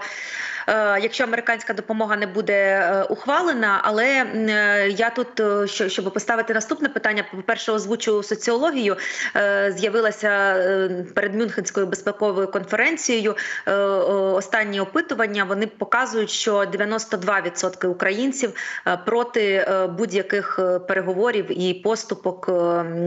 Е, 0.68 1.00
Якщо 1.02 1.24
американська 1.24 1.74
допомога 1.74 2.16
не 2.18 2.28
буде 2.28 2.54
е, 2.54 3.04
ухвалена, 3.04 3.80
але 3.84 4.06
е, 4.06 4.90
я 4.90 5.10
тут 5.10 5.28
що- 5.70 5.90
щоб 5.90 6.14
поставити 6.14 6.54
наступне 6.54 6.90
питання, 6.90 7.26
по 7.32 7.38
перше, 7.42 7.72
озвучу 7.72 8.24
соціологію. 8.24 8.98
З'явилася 9.70 10.56
перед 11.16 11.36
Мюнхенською 11.36 11.86
безпековою 11.86 12.48
конференцією 12.48 13.36
останні 14.34 14.80
опитування. 14.80 15.44
Вони 15.44 15.68
показують, 15.68 16.30
що 16.30 16.56
92% 16.66 17.88
українців 17.88 18.54
проти 19.06 19.68
будь-яких 19.98 20.60
переговорів 20.88 21.62
і 21.62 21.74
поступок 21.74 22.50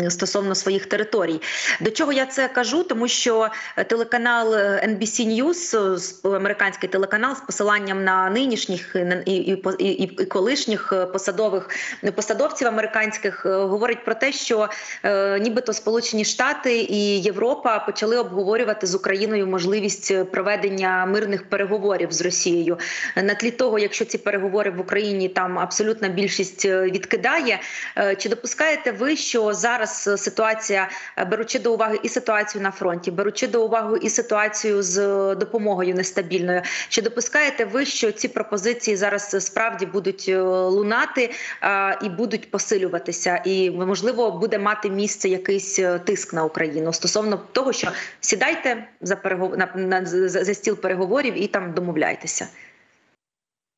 стосовно 0.09 0.55
своїх 0.55 0.87
територій. 0.87 1.41
До 1.81 1.91
чого 1.91 2.13
я 2.13 2.27
це 2.27 2.49
кажу? 2.49 2.83
Тому 2.85 3.09
що 3.09 3.49
телеканал 3.87 4.55
NBC 4.85 5.43
News, 5.43 6.37
американський 6.37 6.89
телеканал, 6.89 7.37
посиланням 7.47 8.05
на 8.05 8.31
нинішніх 8.31 8.97
і, 9.27 9.37
і, 9.37 9.63
і, 9.79 9.89
і, 9.89 10.25
колишніх 10.25 10.93
е, 10.93 11.07
посадових 11.07 11.69
посадовців 12.15 12.69
американських, 12.69 13.47
е, 13.47 13.49
говорить 13.49 14.05
про 14.05 14.15
те, 14.15 14.33
що 14.33 14.69
е, 15.05 15.41
нібито 15.41 15.73
Сполучені 15.73 16.25
Штати 16.25 16.77
і 16.77 17.23
Європа 17.23 17.79
почали 17.79 18.19
обговорювати 18.19 18.87
з 18.87 18.95
Україною 18.95 19.47
можливість 19.47 20.11
е, 20.11 20.25
проведення 20.25 21.07
мирних 21.07 21.49
переговорів 21.49 22.13
з 22.13 22.21
Росією 22.21 22.79
на 23.17 23.35
тлі 23.35 23.51
того, 23.51 23.79
якщо 23.79 24.05
ці 24.05 24.19
переговори 24.19 24.71
в 24.71 24.81
Україні 24.81 25.29
там 25.29 25.59
абсолютна 25.59 26.09
більшість 26.09 26.65
е, 26.65 26.83
відкидає. 26.83 27.61
е, 27.99 28.17
Чи 28.17 28.29
допускаєте 28.29 28.93
ви, 28.93 29.17
що 29.17 29.55
зараз 29.55 30.09
е, 30.09 30.17
ситуація, 30.17 30.89
е, 31.19 31.25
беручи 31.25 31.59
до 31.59 31.75
уваги 31.75 31.99
і 32.03 32.09
ситуацію 32.09 32.63
на 32.63 32.71
фронті, 32.71 33.11
беручи 33.11 33.47
до 33.47 33.65
уваги 33.65 33.99
і 34.03 34.09
ситуацію 34.11 34.83
з 34.83 34.99
е, 34.99 35.35
допомогою 35.35 35.95
нестабільною, 35.95 36.63
чи 36.89 37.03
допускаєте 37.03 37.36
ви, 37.73 37.85
що 37.85 38.13
ці 38.13 38.29
пропозиції 38.29 38.97
зараз 38.97 39.47
справді 39.47 39.87
будуть 39.87 40.27
е, 40.29 40.41
лунати 40.43 41.31
е, 41.63 41.99
і 42.03 42.09
будуть 42.09 42.51
посилюватися, 42.51 43.43
і 43.45 43.71
можливо 43.71 44.31
буде 44.31 44.59
мати 44.59 44.91
місце 44.91 45.29
якийсь 45.29 45.79
е, 45.79 45.99
тиск 45.99 46.35
на 46.35 46.45
Україну 46.45 46.93
стосовно 46.93 47.41
того, 47.53 47.73
що 47.73 47.89
сідайте 48.21 48.89
за 49.01 49.17
перегов... 49.17 49.59
на, 49.59 49.69
на 49.75 50.05
за, 50.05 50.45
за 50.45 50.55
стіл 50.55 50.77
переговорів 50.77 51.43
і 51.43 51.47
там 51.47 51.73
домовляйтеся. 51.73 52.49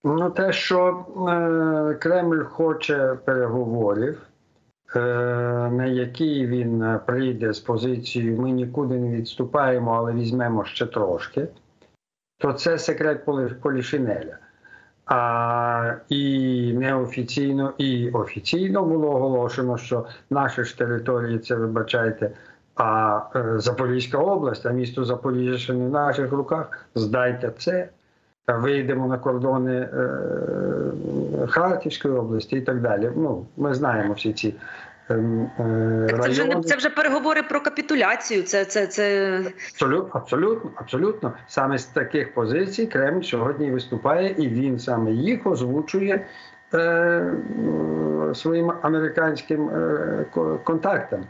Ну, 0.05 0.31
те, 0.31 0.53
що 0.53 1.07
е, 1.29 1.95
Кремль 1.95 2.45
хоче 2.45 3.17
переговорів, 3.25 4.23
е, 4.97 5.01
на 5.73 5.85
які 5.85 6.47
він 6.47 6.99
прийде 7.07 7.53
з 7.53 7.61
позицією 7.61 8.41
ми 8.41 8.51
нікуди 8.51 8.99
не 8.99 9.17
відступаємо, 9.17 9.95
але 9.95 10.13
візьмемо 10.13 10.65
ще 10.65 10.87
трошки, 10.87 11.49
то 12.39 12.53
це 12.53 12.79
секрет 12.79 13.25
Полі- 13.25 13.55
Полішинеля. 13.55 14.37
А, 15.07 15.95
і 16.09 16.73
неофіційно, 16.73 17.73
і 17.79 18.11
офіційно 18.11 18.85
було 18.85 19.09
оголошено, 19.09 19.79
що 19.79 20.07
наші 20.31 20.65
ж 20.65 20.79
території 20.79 21.39
це 21.39 21.55
вибачайте. 21.55 22.31
А 22.77 23.21
е, 23.37 23.59
Запорізька 23.59 24.19
область, 24.19 24.67
а 24.67 24.71
місто 24.71 25.05
Запоріжжя 25.05 25.59
ще 25.59 25.73
не 25.73 25.87
в 25.87 25.91
наших 25.91 26.33
руках. 26.33 26.87
Здайте 26.95 27.53
це, 27.59 27.89
вийдемо 28.49 29.07
на 29.07 29.19
кордони 29.19 29.75
е, 29.75 29.89
Харківської 31.49 32.15
області 32.15 32.57
і 32.57 32.61
так 32.61 32.81
далі. 32.81 33.11
Ну, 33.17 33.47
ми 33.57 33.75
знаємо 33.75 34.13
всі 34.15 34.33
ці 34.33 34.55
ем, 35.11 35.51
е, 35.61 36.19
це 36.23 36.29
вже 36.29 36.45
не 36.45 36.63
це 36.63 36.77
вже 36.77 36.91
переговори 36.91 37.43
про 37.43 37.61
капітуляцію. 37.61 38.43
Це 38.43 38.65
це 38.65 38.87
це 38.87 39.37
Абсолютно, 39.73 40.11
абсолютно, 40.13 40.71
абсолютно. 40.75 41.33
Саме 41.47 41.79
з 41.79 41.85
таких 41.85 42.35
позицій 42.35 42.87
Кремль 42.87 43.23
сьогодні 43.23 43.71
виступає, 43.71 44.35
і 44.39 44.49
він 44.49 44.79
саме 44.79 45.13
їх 45.13 45.47
озвучує 45.47 46.27
е, 46.75 47.33
своїм 48.35 48.73
американським 48.83 49.69
е, 49.69 50.25
контактам. 50.65 51.25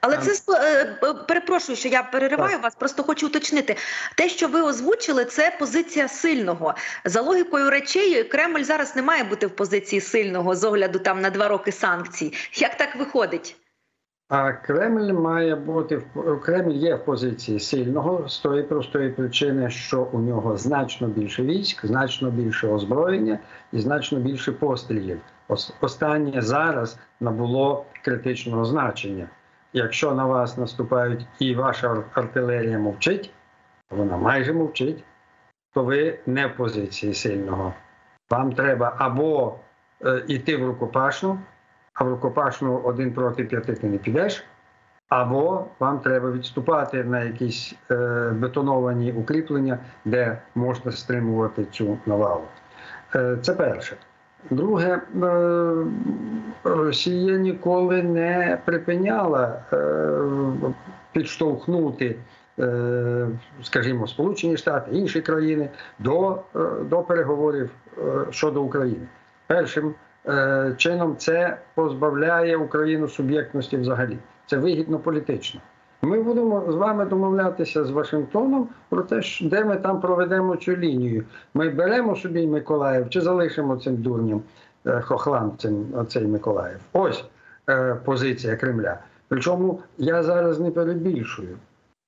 Але 0.00 0.16
це 0.18 0.30
сп- 0.32 0.52
е, 0.62 1.14
перепрошую, 1.28 1.76
що 1.76 1.88
я 1.88 2.02
перериваю 2.02 2.52
Так. 2.54 2.62
вас. 2.62 2.74
Просто 2.74 3.02
хочу 3.02 3.26
уточнити. 3.26 3.76
Те, 4.16 4.28
що 4.28 4.48
ви 4.48 4.62
озвучили, 4.62 5.24
це 5.24 5.56
позиція 5.58 6.08
сильного. 6.08 6.74
За 7.04 7.20
логікою 7.20 7.70
речей, 7.70 8.24
Кремль 8.24 8.62
зараз 8.62 8.96
не 8.96 9.02
має 9.02 9.24
бути 9.24 9.46
в 9.46 9.50
позиції 9.50 10.00
сильного 10.00 10.56
з 10.56 10.64
огляду 10.64 10.98
там 10.98 11.20
на 11.20 11.30
два 11.30 11.48
роки 11.48 11.72
санкцій. 11.72 12.32
Як 12.54 12.76
так 12.76 12.96
виходить? 12.96 13.56
А 14.30 14.52
Кремль 14.52 15.12
має 15.12 15.54
бути 15.56 16.02
в 16.14 16.40
Кремль 16.40 16.72
є 16.72 16.94
в 16.94 17.04
позиції 17.04 17.60
сильного 17.60 18.28
з 18.28 18.38
тої 18.38 18.62
простої 18.62 19.10
причини, 19.10 19.70
що 19.70 20.02
у 20.02 20.18
нього 20.18 20.56
значно 20.56 21.06
більше 21.06 21.42
військ, 21.42 21.86
значно 21.86 22.30
більше 22.30 22.68
озброєння 22.68 23.38
і 23.72 23.78
значно 23.78 24.18
більше 24.18 24.52
пострілів. 24.52 25.20
Ос- 25.48 25.72
Останнє 25.80 26.42
зараз 26.42 26.96
набуло 27.20 27.86
критичного 28.04 28.64
значення. 28.64 29.28
Якщо 29.72 30.14
на 30.14 30.26
вас 30.26 30.58
наступають 30.58 31.26
і 31.38 31.54
ваша 31.54 32.04
артилерія 32.14 32.78
мовчить, 32.78 33.30
вона 33.90 34.16
майже 34.16 34.52
мовчить, 34.52 35.04
то 35.74 35.84
ви 35.84 36.18
не 36.26 36.46
в 36.46 36.56
позиції 36.56 37.14
сильного. 37.14 37.74
Вам 38.30 38.52
треба 38.52 38.94
або 38.98 39.58
е, 40.04 40.24
йти 40.28 40.56
в 40.56 40.66
рукопашну, 40.66 41.38
а 41.94 42.04
в 42.04 42.08
рукопашну 42.08 42.78
один 42.78 43.14
проти 43.14 43.44
п'яти 43.44 43.74
ти 43.74 43.86
не 43.86 43.98
підеш, 43.98 44.44
або 45.08 45.66
вам 45.78 46.00
треба 46.00 46.30
відступати 46.30 47.04
на 47.04 47.20
якісь 47.20 47.74
е, 47.90 47.94
бетоновані 48.34 49.12
укріплення, 49.12 49.78
де 50.04 50.42
можна 50.54 50.92
стримувати 50.92 51.64
цю 51.64 51.98
навалу. 52.06 52.44
Е, 53.14 53.36
це 53.42 53.54
перше. 53.54 53.96
Друге, 54.50 55.00
е, 55.22 55.74
Росія 56.64 57.36
ніколи 57.38 58.02
не 58.02 58.58
припиняла 58.64 59.62
е, 59.72 60.08
підштовхнути, 61.12 62.16
е, 62.58 63.28
скажімо, 63.62 64.06
Сполучені 64.06 64.56
Штати, 64.56 64.90
інші 64.92 65.20
країни 65.20 65.68
до, 65.98 66.42
до 66.82 67.02
переговорів 67.02 67.70
щодо 68.30 68.62
України. 68.62 69.06
Першим 69.46 69.94
чином 70.76 71.16
це 71.16 71.58
позбавляє 71.74 72.56
Україну 72.56 73.08
суб'єктності 73.08 73.76
взагалі. 73.76 74.18
Це 74.46 74.56
вигідно 74.56 74.98
політично. 74.98 75.60
Ми 76.02 76.22
будемо 76.22 76.72
з 76.72 76.74
вами 76.74 77.04
домовлятися 77.04 77.84
з 77.84 77.90
Вашингтоном 77.90 78.68
про 78.88 79.02
те, 79.02 79.20
де 79.40 79.64
ми 79.64 79.76
там 79.76 80.00
проведемо 80.00 80.56
цю 80.56 80.76
лінію. 80.76 81.24
Ми 81.54 81.68
беремо 81.68 82.16
собі 82.16 82.46
Миколаїв 82.46 83.10
чи 83.10 83.20
залишимо 83.20 83.76
цим 83.76 83.96
дурням 83.96 84.42
е, 84.86 85.00
хохлам 85.00 85.52
цим 85.58 85.86
оцей 85.94 86.26
Миколаїв. 86.26 86.78
Ось 86.92 87.24
е, 87.68 87.94
позиція 88.04 88.56
Кремля. 88.56 88.98
Причому 89.28 89.80
я 89.98 90.22
зараз 90.22 90.60
не 90.60 90.70
перебільшую. 90.70 91.56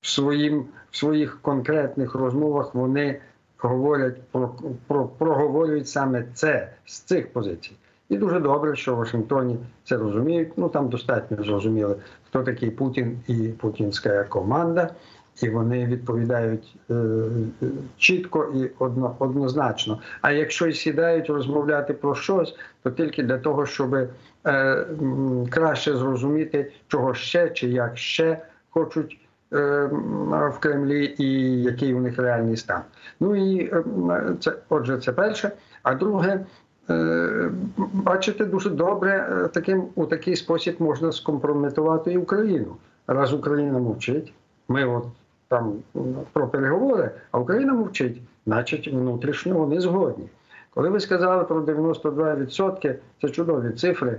В, 0.01 0.07
своїм, 0.07 0.65
в 0.91 0.97
своїх 0.97 1.41
конкретних 1.41 2.15
розмовах 2.15 2.75
вони 2.75 3.19
говорять 3.57 4.21
про, 4.31 4.55
про 4.87 5.05
проговорюють 5.05 5.87
саме 5.87 6.25
це 6.33 6.69
з 6.85 6.99
цих 6.99 7.33
позицій. 7.33 7.71
І 8.11 8.17
дуже 8.17 8.39
добре, 8.39 8.75
що 8.75 8.95
в 8.95 8.97
Вашингтоні 8.97 9.57
це 9.83 9.97
розуміють. 9.97 10.49
Ну 10.57 10.69
там 10.69 10.89
достатньо 10.89 11.43
зрозуміли, 11.43 11.95
хто 12.27 12.43
такий 12.43 12.71
Путін 12.71 13.19
і 13.27 13.33
путінська 13.33 14.23
команда, 14.23 14.89
і 15.41 15.49
вони 15.49 15.85
відповідають 15.85 16.75
е, 16.89 16.93
е, 16.93 17.67
чітко 17.97 18.53
і 18.55 18.71
одно, 18.79 19.15
однозначно. 19.19 19.99
А 20.21 20.31
якщо 20.31 20.67
й 20.67 20.73
сідають 20.73 21.29
розмовляти 21.29 21.93
про 21.93 22.15
щось, 22.15 22.55
то 22.83 22.91
тільки 22.91 23.23
для 23.23 23.37
того, 23.37 23.65
щоб 23.65 23.95
е, 23.95 24.09
краще 25.49 25.97
зрозуміти, 25.97 26.71
чого 26.87 27.13
ще 27.13 27.49
чи 27.49 27.69
як 27.69 27.97
ще 27.97 28.41
хочуть 28.69 29.19
е, 29.53 29.89
в 30.53 30.57
Кремлі 30.59 31.15
і 31.17 31.61
який 31.63 31.93
у 31.93 32.01
них 32.01 32.19
реальний 32.19 32.57
стан. 32.57 32.81
Ну 33.19 33.35
і 33.35 33.73
це, 34.39 34.53
отже, 34.69 34.97
це 34.97 35.11
перше. 35.11 35.51
А 35.83 35.95
друге, 35.95 36.45
бачите, 37.93 38.45
дуже 38.45 38.69
добре 38.69 39.11
е, 39.11 39.47
таким 39.47 39.83
у 39.95 40.05
такий 40.05 40.35
спосіб 40.35 40.75
можна 40.79 41.11
скомпрометувати 41.11 42.13
і 42.13 42.17
Україну. 42.17 42.75
Раз 43.07 43.33
Україна 43.33 43.79
мовчить, 43.79 44.33
ми 44.67 44.85
от 44.85 45.05
там 45.47 45.73
про 46.33 46.47
переговори, 46.47 47.11
а 47.31 47.39
Україна 47.39 47.73
мовчить, 47.73 48.21
значить 48.45 48.87
внутрішньо 48.87 49.55
вони 49.55 49.81
згодні. 49.81 50.29
Коли 50.73 50.89
ви 50.89 50.99
сказали 50.99 51.43
про 51.43 51.61
92%, 51.61 52.95
це 53.21 53.29
чудові 53.29 53.71
цифри, 53.71 54.17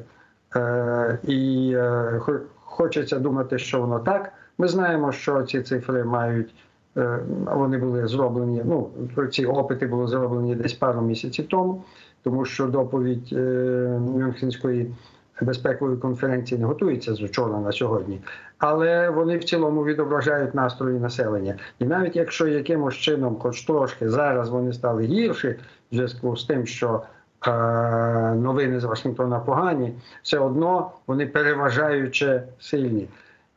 е, 0.56 1.18
і 1.22 1.72
е, 1.76 2.20
хочеться 2.64 3.18
думати, 3.18 3.58
що 3.58 3.80
воно 3.80 3.98
так. 3.98 4.32
Ми 4.58 4.68
знаємо, 4.68 5.12
що 5.12 5.42
ці 5.42 5.62
цифри 5.62 6.04
мають. 6.04 6.54
е, 6.96 7.18
Вони 7.46 7.78
були 7.78 8.06
зроблені. 8.06 8.62
Ну 8.64 8.90
ці 9.30 9.46
опити 9.46 9.86
були 9.86 10.06
зроблені 10.06 10.54
десь 10.54 10.72
пару 10.74 11.00
місяців 11.02 11.46
тому, 11.48 11.84
тому 12.22 12.44
що 12.44 12.66
доповідь 12.66 13.28
е, 13.32 13.36
Мюнхенської 14.00 14.90
безпекової 15.40 15.96
конференції 15.96 16.60
не 16.60 16.66
готується 16.66 17.14
з 17.14 17.20
вчора 17.20 17.58
на 17.58 17.72
сьогодні, 17.72 18.20
але 18.58 19.10
вони 19.10 19.38
в 19.38 19.44
цілому 19.44 19.84
відображають 19.84 20.54
настрої 20.54 20.98
населення. 20.98 21.54
І 21.78 21.84
навіть 21.84 22.16
якщо 22.16 22.46
якимось 22.46 22.94
чином, 22.94 23.36
хоч 23.36 23.62
трошки 23.62 24.08
зараз 24.08 24.48
вони 24.48 24.72
стали 24.72 25.04
гірші 25.04 25.48
в 25.92 25.94
зв'язку 25.94 26.36
з 26.36 26.44
тим, 26.44 26.66
що 26.66 27.02
е, 27.46 27.50
новини 28.34 28.80
з 28.80 28.84
Вашингтона 28.84 29.38
погані, 29.38 29.92
все 30.22 30.38
одно 30.38 30.90
вони 31.06 31.26
переважаюче 31.26 32.42
сильні. 32.58 33.08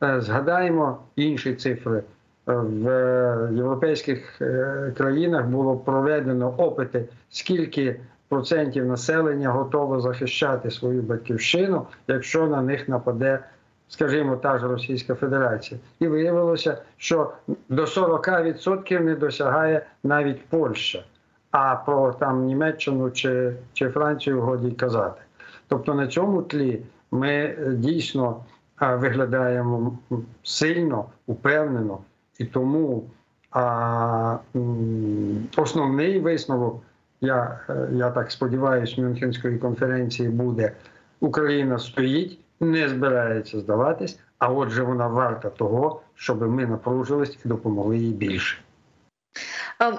Е, 0.02 0.20
Згадаємо 0.20 0.98
інші 1.16 1.54
цифри. 1.54 2.02
В 2.46 3.50
європейських 3.52 4.40
країнах 4.96 5.46
було 5.46 5.76
проведено 5.76 6.54
опити, 6.56 7.04
скільки 7.30 8.00
процентів 8.28 8.86
населення 8.86 9.50
готово 9.50 10.00
захищати 10.00 10.70
свою 10.70 11.02
батьківщину, 11.02 11.86
якщо 12.08 12.46
на 12.46 12.62
них 12.62 12.88
нападе, 12.88 13.38
скажімо, 13.88 14.36
та 14.36 14.58
ж 14.58 14.68
Російська 14.68 15.14
Федерація. 15.14 15.80
І 16.00 16.08
виявилося, 16.08 16.82
що 16.96 17.32
до 17.68 17.82
40% 17.84 19.00
не 19.00 19.14
досягає 19.14 19.86
навіть 20.04 20.46
Польща, 20.46 21.04
а 21.50 21.76
про 21.76 22.12
там 22.12 22.44
Німеччину 22.44 23.10
чи, 23.10 23.52
чи 23.72 23.88
Францію 23.88 24.40
годі 24.40 24.70
казати. 24.70 25.20
Тобто 25.68 25.94
на 25.94 26.06
цьому 26.06 26.42
тлі 26.42 26.82
ми 27.10 27.30
е, 27.30 27.56
дійсно 27.74 28.44
виглядаємо 28.80 29.98
сильно, 30.42 31.04
упевнено, 31.26 31.98
і 32.38 32.44
тому 32.44 33.04
а, 33.50 34.38
основний 35.56 36.20
висновок, 36.20 36.82
я, 37.20 37.60
е, 37.68 37.88
я 37.92 38.10
так 38.10 38.30
сподіваюся, 38.30 39.02
Мюнхенської 39.02 39.58
конференції 39.58 40.28
буде 40.28 40.72
Україна 41.20 41.78
стоїть, 41.78 42.38
не 42.60 42.88
збирається 42.88 43.60
здаватись, 43.60 44.20
а 44.38 44.52
отже, 44.52 44.82
вона 44.82 45.06
варта 45.06 45.50
того, 45.50 46.00
щоб 46.14 46.42
ми 46.42 46.66
напружились 46.66 47.38
і 47.44 47.48
допомогли 47.48 47.98
їй 47.98 48.12
більше. 48.12 48.58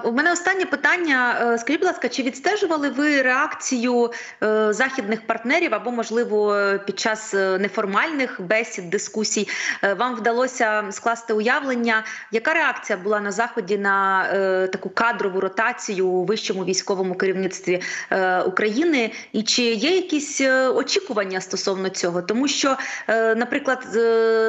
У 0.04 0.12
мене 0.12 0.32
останнє 0.32 0.64
питання. 0.64 1.38
Е, 1.54 1.58
Скажіть, 1.58 1.80
будь 1.80 1.86
ласка, 1.86 2.08
чи 2.08 2.22
відстежували 2.22 2.88
ви 2.88 3.22
реакцію 3.22 4.10
е, 4.42 4.72
західних 4.72 5.26
партнерів 5.26 5.74
або, 5.74 5.90
можливо, 5.90 6.56
під 6.86 6.98
час 6.98 7.34
е, 7.34 7.58
неформальних 7.58 8.40
бесід, 8.40 8.90
дискусій 8.90 9.48
вам 9.96 10.14
вдалося 10.14 10.84
скласти 10.90 11.32
уявлення, 11.32 12.04
яка 12.32 12.54
реакція 12.54 12.98
була 12.98 13.20
на 13.20 13.32
заході 13.32 13.78
на 13.78 14.24
таку 14.72 14.88
кадрову 14.88 15.40
ротацію 15.40 16.06
у 16.06 16.24
вищому 16.24 16.64
військовому 16.64 17.14
керівництві 17.14 17.82
України? 18.46 19.12
І 19.32 19.42
чи 19.42 19.62
є 19.62 19.90
якісь 19.90 20.40
очікування 20.74 21.40
стосовно 21.40 21.88
цього? 21.88 22.22
Тому 22.22 22.48
що, 22.48 22.76
наприклад, 23.36 23.84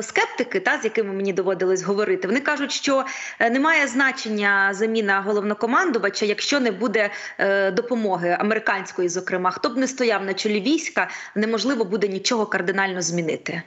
скептики, 0.02 0.60
та 0.60 0.78
з 0.78 0.84
якими 0.84 1.14
мені 1.14 1.34
доводилось 1.34 1.84
говорити, 1.84 2.28
вони 2.28 2.40
кажуть, 2.40 2.72
що 2.72 3.06
немає 3.40 3.88
значення 3.88 4.70
заміна 4.74 5.19
головнокомандувача, 5.22 6.26
якщо 6.26 6.60
не 6.60 6.72
буде 6.72 7.10
е, 7.38 7.72
допомоги 7.72 8.38
американської, 8.40 9.10
зокрема, 9.10 9.52
хто 9.52 9.70
б 9.70 9.78
не 9.78 9.88
стояв 9.88 10.26
на 10.26 10.34
чолі 10.34 10.62
війська, 10.62 11.10
неможливо 11.36 11.86
буде 11.86 12.08
нічого 12.08 12.46
кардинально 12.46 13.02
змінити. 13.02 13.62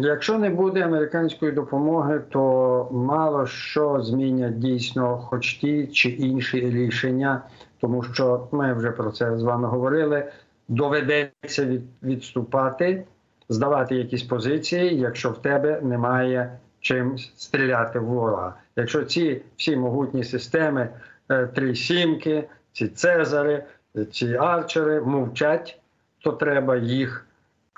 Якщо 0.00 0.38
не 0.38 0.50
буде 0.50 0.84
американської 0.84 1.52
допомоги, 1.52 2.20
то 2.30 2.88
мало 2.92 3.46
що 3.46 4.02
змінять 4.02 4.58
дійсно, 4.58 5.18
хоч 5.18 5.54
ті 5.54 5.86
чи 5.86 6.08
інші 6.08 6.60
рішення, 6.60 7.42
тому 7.80 8.02
що 8.02 8.48
ми 8.52 8.74
вже 8.74 8.90
про 8.90 9.10
це 9.10 9.38
з 9.38 9.42
вами 9.42 9.68
говорили. 9.68 10.32
Доведеться 10.68 11.64
від, 11.64 11.82
відступати, 12.02 13.04
здавати 13.48 13.94
якісь 13.96 14.22
позиції, 14.22 14.98
якщо 14.98 15.30
в 15.30 15.42
тебе 15.42 15.80
немає 15.80 16.58
чим 16.82 17.18
стріляти 17.18 17.98
в 17.98 18.04
ворога. 18.04 18.54
Якщо 18.76 19.04
ці 19.04 19.42
всі 19.56 19.76
могутні 19.76 20.24
системи, 20.24 20.88
е, 21.30 21.46
три 21.46 21.74
сімки, 21.74 22.44
ці 22.72 22.88
цезари, 22.88 23.64
ці 24.12 24.34
арчери 24.34 25.00
мовчать, 25.00 25.80
то 26.24 26.32
треба 26.32 26.76
їх 26.76 27.26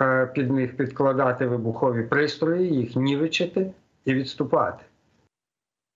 е, 0.00 0.26
під 0.26 0.50
них 0.50 0.76
підкладати 0.76 1.46
вибухові 1.46 2.02
пристрої, 2.02 2.74
їх 2.74 2.96
нівечити 2.96 3.70
і 4.04 4.14
відступати. 4.14 4.84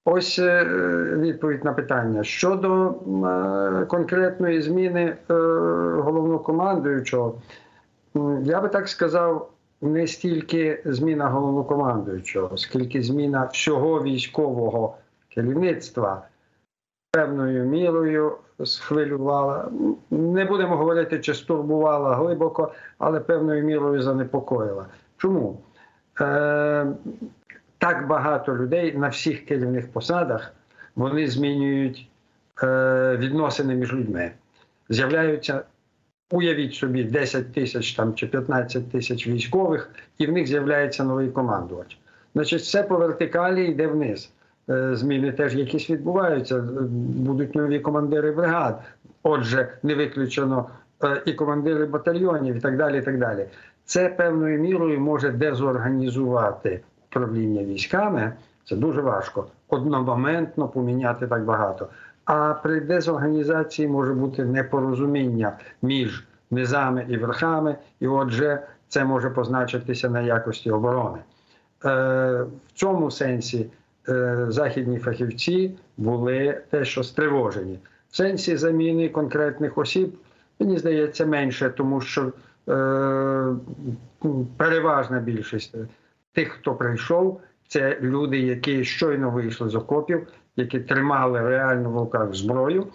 Ось 0.04 0.38
е, 0.38 0.64
відповідь 1.18 1.64
на 1.64 1.72
питання. 1.72 2.24
Щодо 2.24 2.94
конкретної 3.88 4.62
зміни 4.62 5.16
головнокомандуючого, 5.98 7.42
я 8.42 8.60
би 8.60 8.68
так 8.68 8.88
сказав, 8.88 9.50
не 9.80 10.06
стільки 10.06 10.82
зміна 10.84 11.28
головнокомандуючого, 11.28 12.56
скільки 12.56 13.02
зміна 13.02 13.44
всього 13.52 14.02
військового 14.02 14.96
керівництва 15.28 16.22
певною 17.10 17.64
мірою 17.64 18.38
схвилювала. 18.64 19.70
Не 20.10 20.44
будемо 20.44 20.76
говорити, 20.76 21.18
чи 21.18 21.34
стурбувала 21.34 22.16
глибоко, 22.16 22.72
але 22.98 23.20
певною 23.20 23.64
мірою 23.64 24.02
занепокоїла. 24.02 24.86
Чому? 25.16 25.60
Е, 26.20 26.86
так 27.78 28.06
багато 28.06 28.56
людей 28.56 28.96
на 28.96 29.08
всіх 29.08 29.44
керівних 29.46 29.92
посадах 29.92 30.54
вони 30.96 31.28
змінюють 31.28 32.08
е, 32.62 33.16
відносини 33.16 33.74
між 33.74 33.92
людьми. 33.92 34.30
З'являються, 34.88 35.62
уявіть 36.30 36.74
собі, 36.74 37.04
10 37.04 37.52
тисяч 37.52 37.92
там, 37.92 38.14
чи 38.14 38.26
15 38.26 38.90
тисяч 38.90 39.26
військових, 39.26 39.90
і 40.18 40.26
в 40.26 40.32
них 40.32 40.46
з'являється 40.46 41.04
новий 41.04 41.28
командувач. 41.28 41.98
Значить, 42.34 42.60
все 42.60 42.82
по 42.82 42.96
вертикалі 42.96 43.64
йде 43.64 43.86
вниз. 43.86 44.30
Е, 44.70 44.96
Зміни 44.96 45.32
теж 45.32 45.54
якісь 45.54 45.90
відбуваються. 45.90 46.56
Е, 46.56 46.60
Будуть 47.16 47.54
нові 47.54 47.80
командири 47.80 48.32
бригад. 48.32 48.82
Отже, 49.22 49.68
не 49.82 49.94
виключено 49.94 50.68
е, 51.04 51.22
і 51.26 51.32
командири 51.32 51.86
батальйонів, 51.86 52.56
і 52.56 52.60
так 52.60 52.76
далі. 52.76 52.98
І 52.98 53.02
так 53.02 53.18
далі. 53.18 53.46
Це 53.84 54.08
певною 54.08 54.60
мірою 54.60 55.00
може 55.00 55.30
дезорганізувати 55.30 56.80
управління 57.10 57.64
військами. 57.64 58.32
Це 58.64 58.76
дуже 58.76 59.00
важко 59.00 59.46
одномоментно 59.68 60.68
поміняти 60.68 61.26
так 61.26 61.44
багато. 61.44 61.88
А 62.28 62.54
при 62.54 62.80
дезорганізації 62.80 63.88
може 63.88 64.14
бути 64.14 64.44
непорозуміння 64.44 65.58
між 65.82 66.24
низами 66.50 67.06
і 67.08 67.16
верхами, 67.16 67.76
і 68.00 68.06
отже, 68.06 68.62
це 68.88 69.04
може 69.04 69.30
позначитися 69.30 70.10
на 70.10 70.20
якості 70.20 70.70
оборони. 70.70 71.18
Е, 71.18 71.88
в 72.42 72.72
цьому 72.74 73.10
сенсі 73.10 73.70
е, 74.08 74.46
західні 74.48 74.98
фахівці 74.98 75.74
були 75.96 76.60
те, 76.70 76.84
що 76.84 77.02
стривожені. 77.02 77.78
В 78.10 78.16
сенсі 78.16 78.56
заміни 78.56 79.08
конкретних 79.08 79.78
осіб, 79.78 80.14
мені 80.60 80.78
здається, 80.78 81.26
менше, 81.26 81.70
тому 81.70 82.00
що 82.00 82.32
е, 82.68 83.54
переважна 84.56 85.20
більшість 85.20 85.74
тих, 86.32 86.48
хто 86.48 86.74
прийшов, 86.74 87.40
це 87.68 87.98
люди, 88.00 88.38
які 88.38 88.84
щойно 88.84 89.30
вийшли 89.30 89.68
з 89.68 89.74
окопів, 89.74 90.26
які 90.58 90.80
тримали 90.80 91.40
реально 91.40 91.90
в 91.90 91.98
руках 91.98 92.34
зброю, 92.34 92.86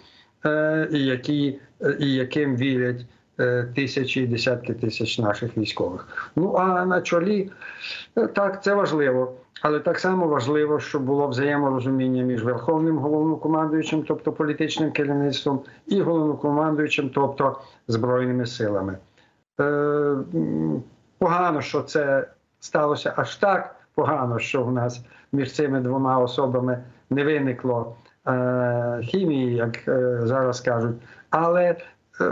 е, 0.46 0.88
і 0.92 1.04
які, 1.04 1.58
е, 1.82 1.96
і 2.00 2.12
яким 2.12 2.56
вірять 2.56 3.06
е, 3.40 3.68
тисячі 3.74 4.22
і 4.22 4.26
десятки 4.26 4.74
тисяч 4.74 5.18
наших 5.18 5.56
військових. 5.56 6.30
Ну 6.36 6.54
а 6.54 6.84
на 6.84 7.00
чолі 7.00 7.50
так 8.34 8.64
це 8.64 8.74
важливо. 8.74 9.32
Але 9.62 9.80
так 9.80 9.98
само 9.98 10.28
важливо, 10.28 10.80
щоб 10.80 11.02
було 11.02 11.28
взаєморозуміння 11.28 12.22
між 12.22 12.44
верховним 12.44 12.98
головнокомандуючим, 12.98 14.04
тобто 14.08 14.32
політичним 14.32 14.92
керівництвом, 14.92 15.60
і 15.86 16.00
головнокомандуючим, 16.00 17.10
тобто 17.14 17.60
збройними 17.88 18.46
силами. 18.46 18.98
Е, 19.60 20.16
Погано, 21.18 21.60
що 21.60 21.82
це 21.82 22.28
сталося 22.60 23.14
аж 23.16 23.36
так, 23.36 23.76
погано, 23.94 24.38
що 24.38 24.62
в 24.62 24.72
нас 24.72 25.04
між 25.32 25.52
цими 25.52 25.80
двома 25.80 26.18
особами 26.18 26.78
не 27.10 27.24
виникло 27.24 27.96
е, 28.26 29.00
хімії, 29.02 29.54
як 29.54 29.88
е, 29.88 30.20
зараз 30.22 30.60
кажуть. 30.60 30.96
Але 31.30 31.76
е, 32.20 32.24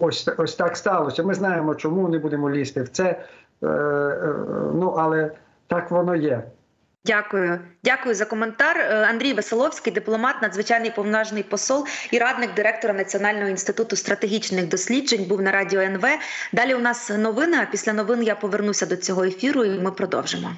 ось, 0.00 0.28
ось 0.38 0.54
так 0.54 0.76
сталося. 0.76 1.22
Ми 1.22 1.34
знаємо, 1.34 1.74
чому 1.74 2.08
не 2.08 2.18
будемо 2.18 2.50
лізти 2.50 2.82
в 2.82 2.88
це. 2.88 3.24
Е, 3.62 3.66
е, 3.66 4.34
ну, 4.74 4.94
але 4.98 5.30
так 5.66 5.90
воно 5.90 6.14
є. 6.14 6.42
Дякую, 7.06 7.60
дякую 7.84 8.14
за 8.14 8.24
коментар. 8.24 8.78
Е, 8.78 9.06
Андрій 9.10 9.32
Веселовський, 9.32 9.92
дипломат, 9.92 10.42
надзвичайний 10.42 10.90
повноважний 10.90 11.42
посол 11.42 11.86
і 12.10 12.18
радник 12.18 12.54
директора 12.54 12.94
Національного 12.94 13.48
інституту 13.48 13.96
стратегічних 13.96 14.68
досліджень, 14.68 15.24
був 15.24 15.42
на 15.42 15.52
радіо 15.52 15.80
НВ. 15.80 16.04
Далі 16.52 16.74
у 16.74 16.78
нас 16.78 17.10
новини. 17.10 17.58
А 17.62 17.66
після 17.70 17.92
новин 17.92 18.22
я 18.22 18.34
повернуся 18.34 18.86
до 18.86 18.96
цього 18.96 19.24
ефіру, 19.24 19.64
і 19.64 19.80
ми 19.80 19.90
продовжимо. 19.90 20.56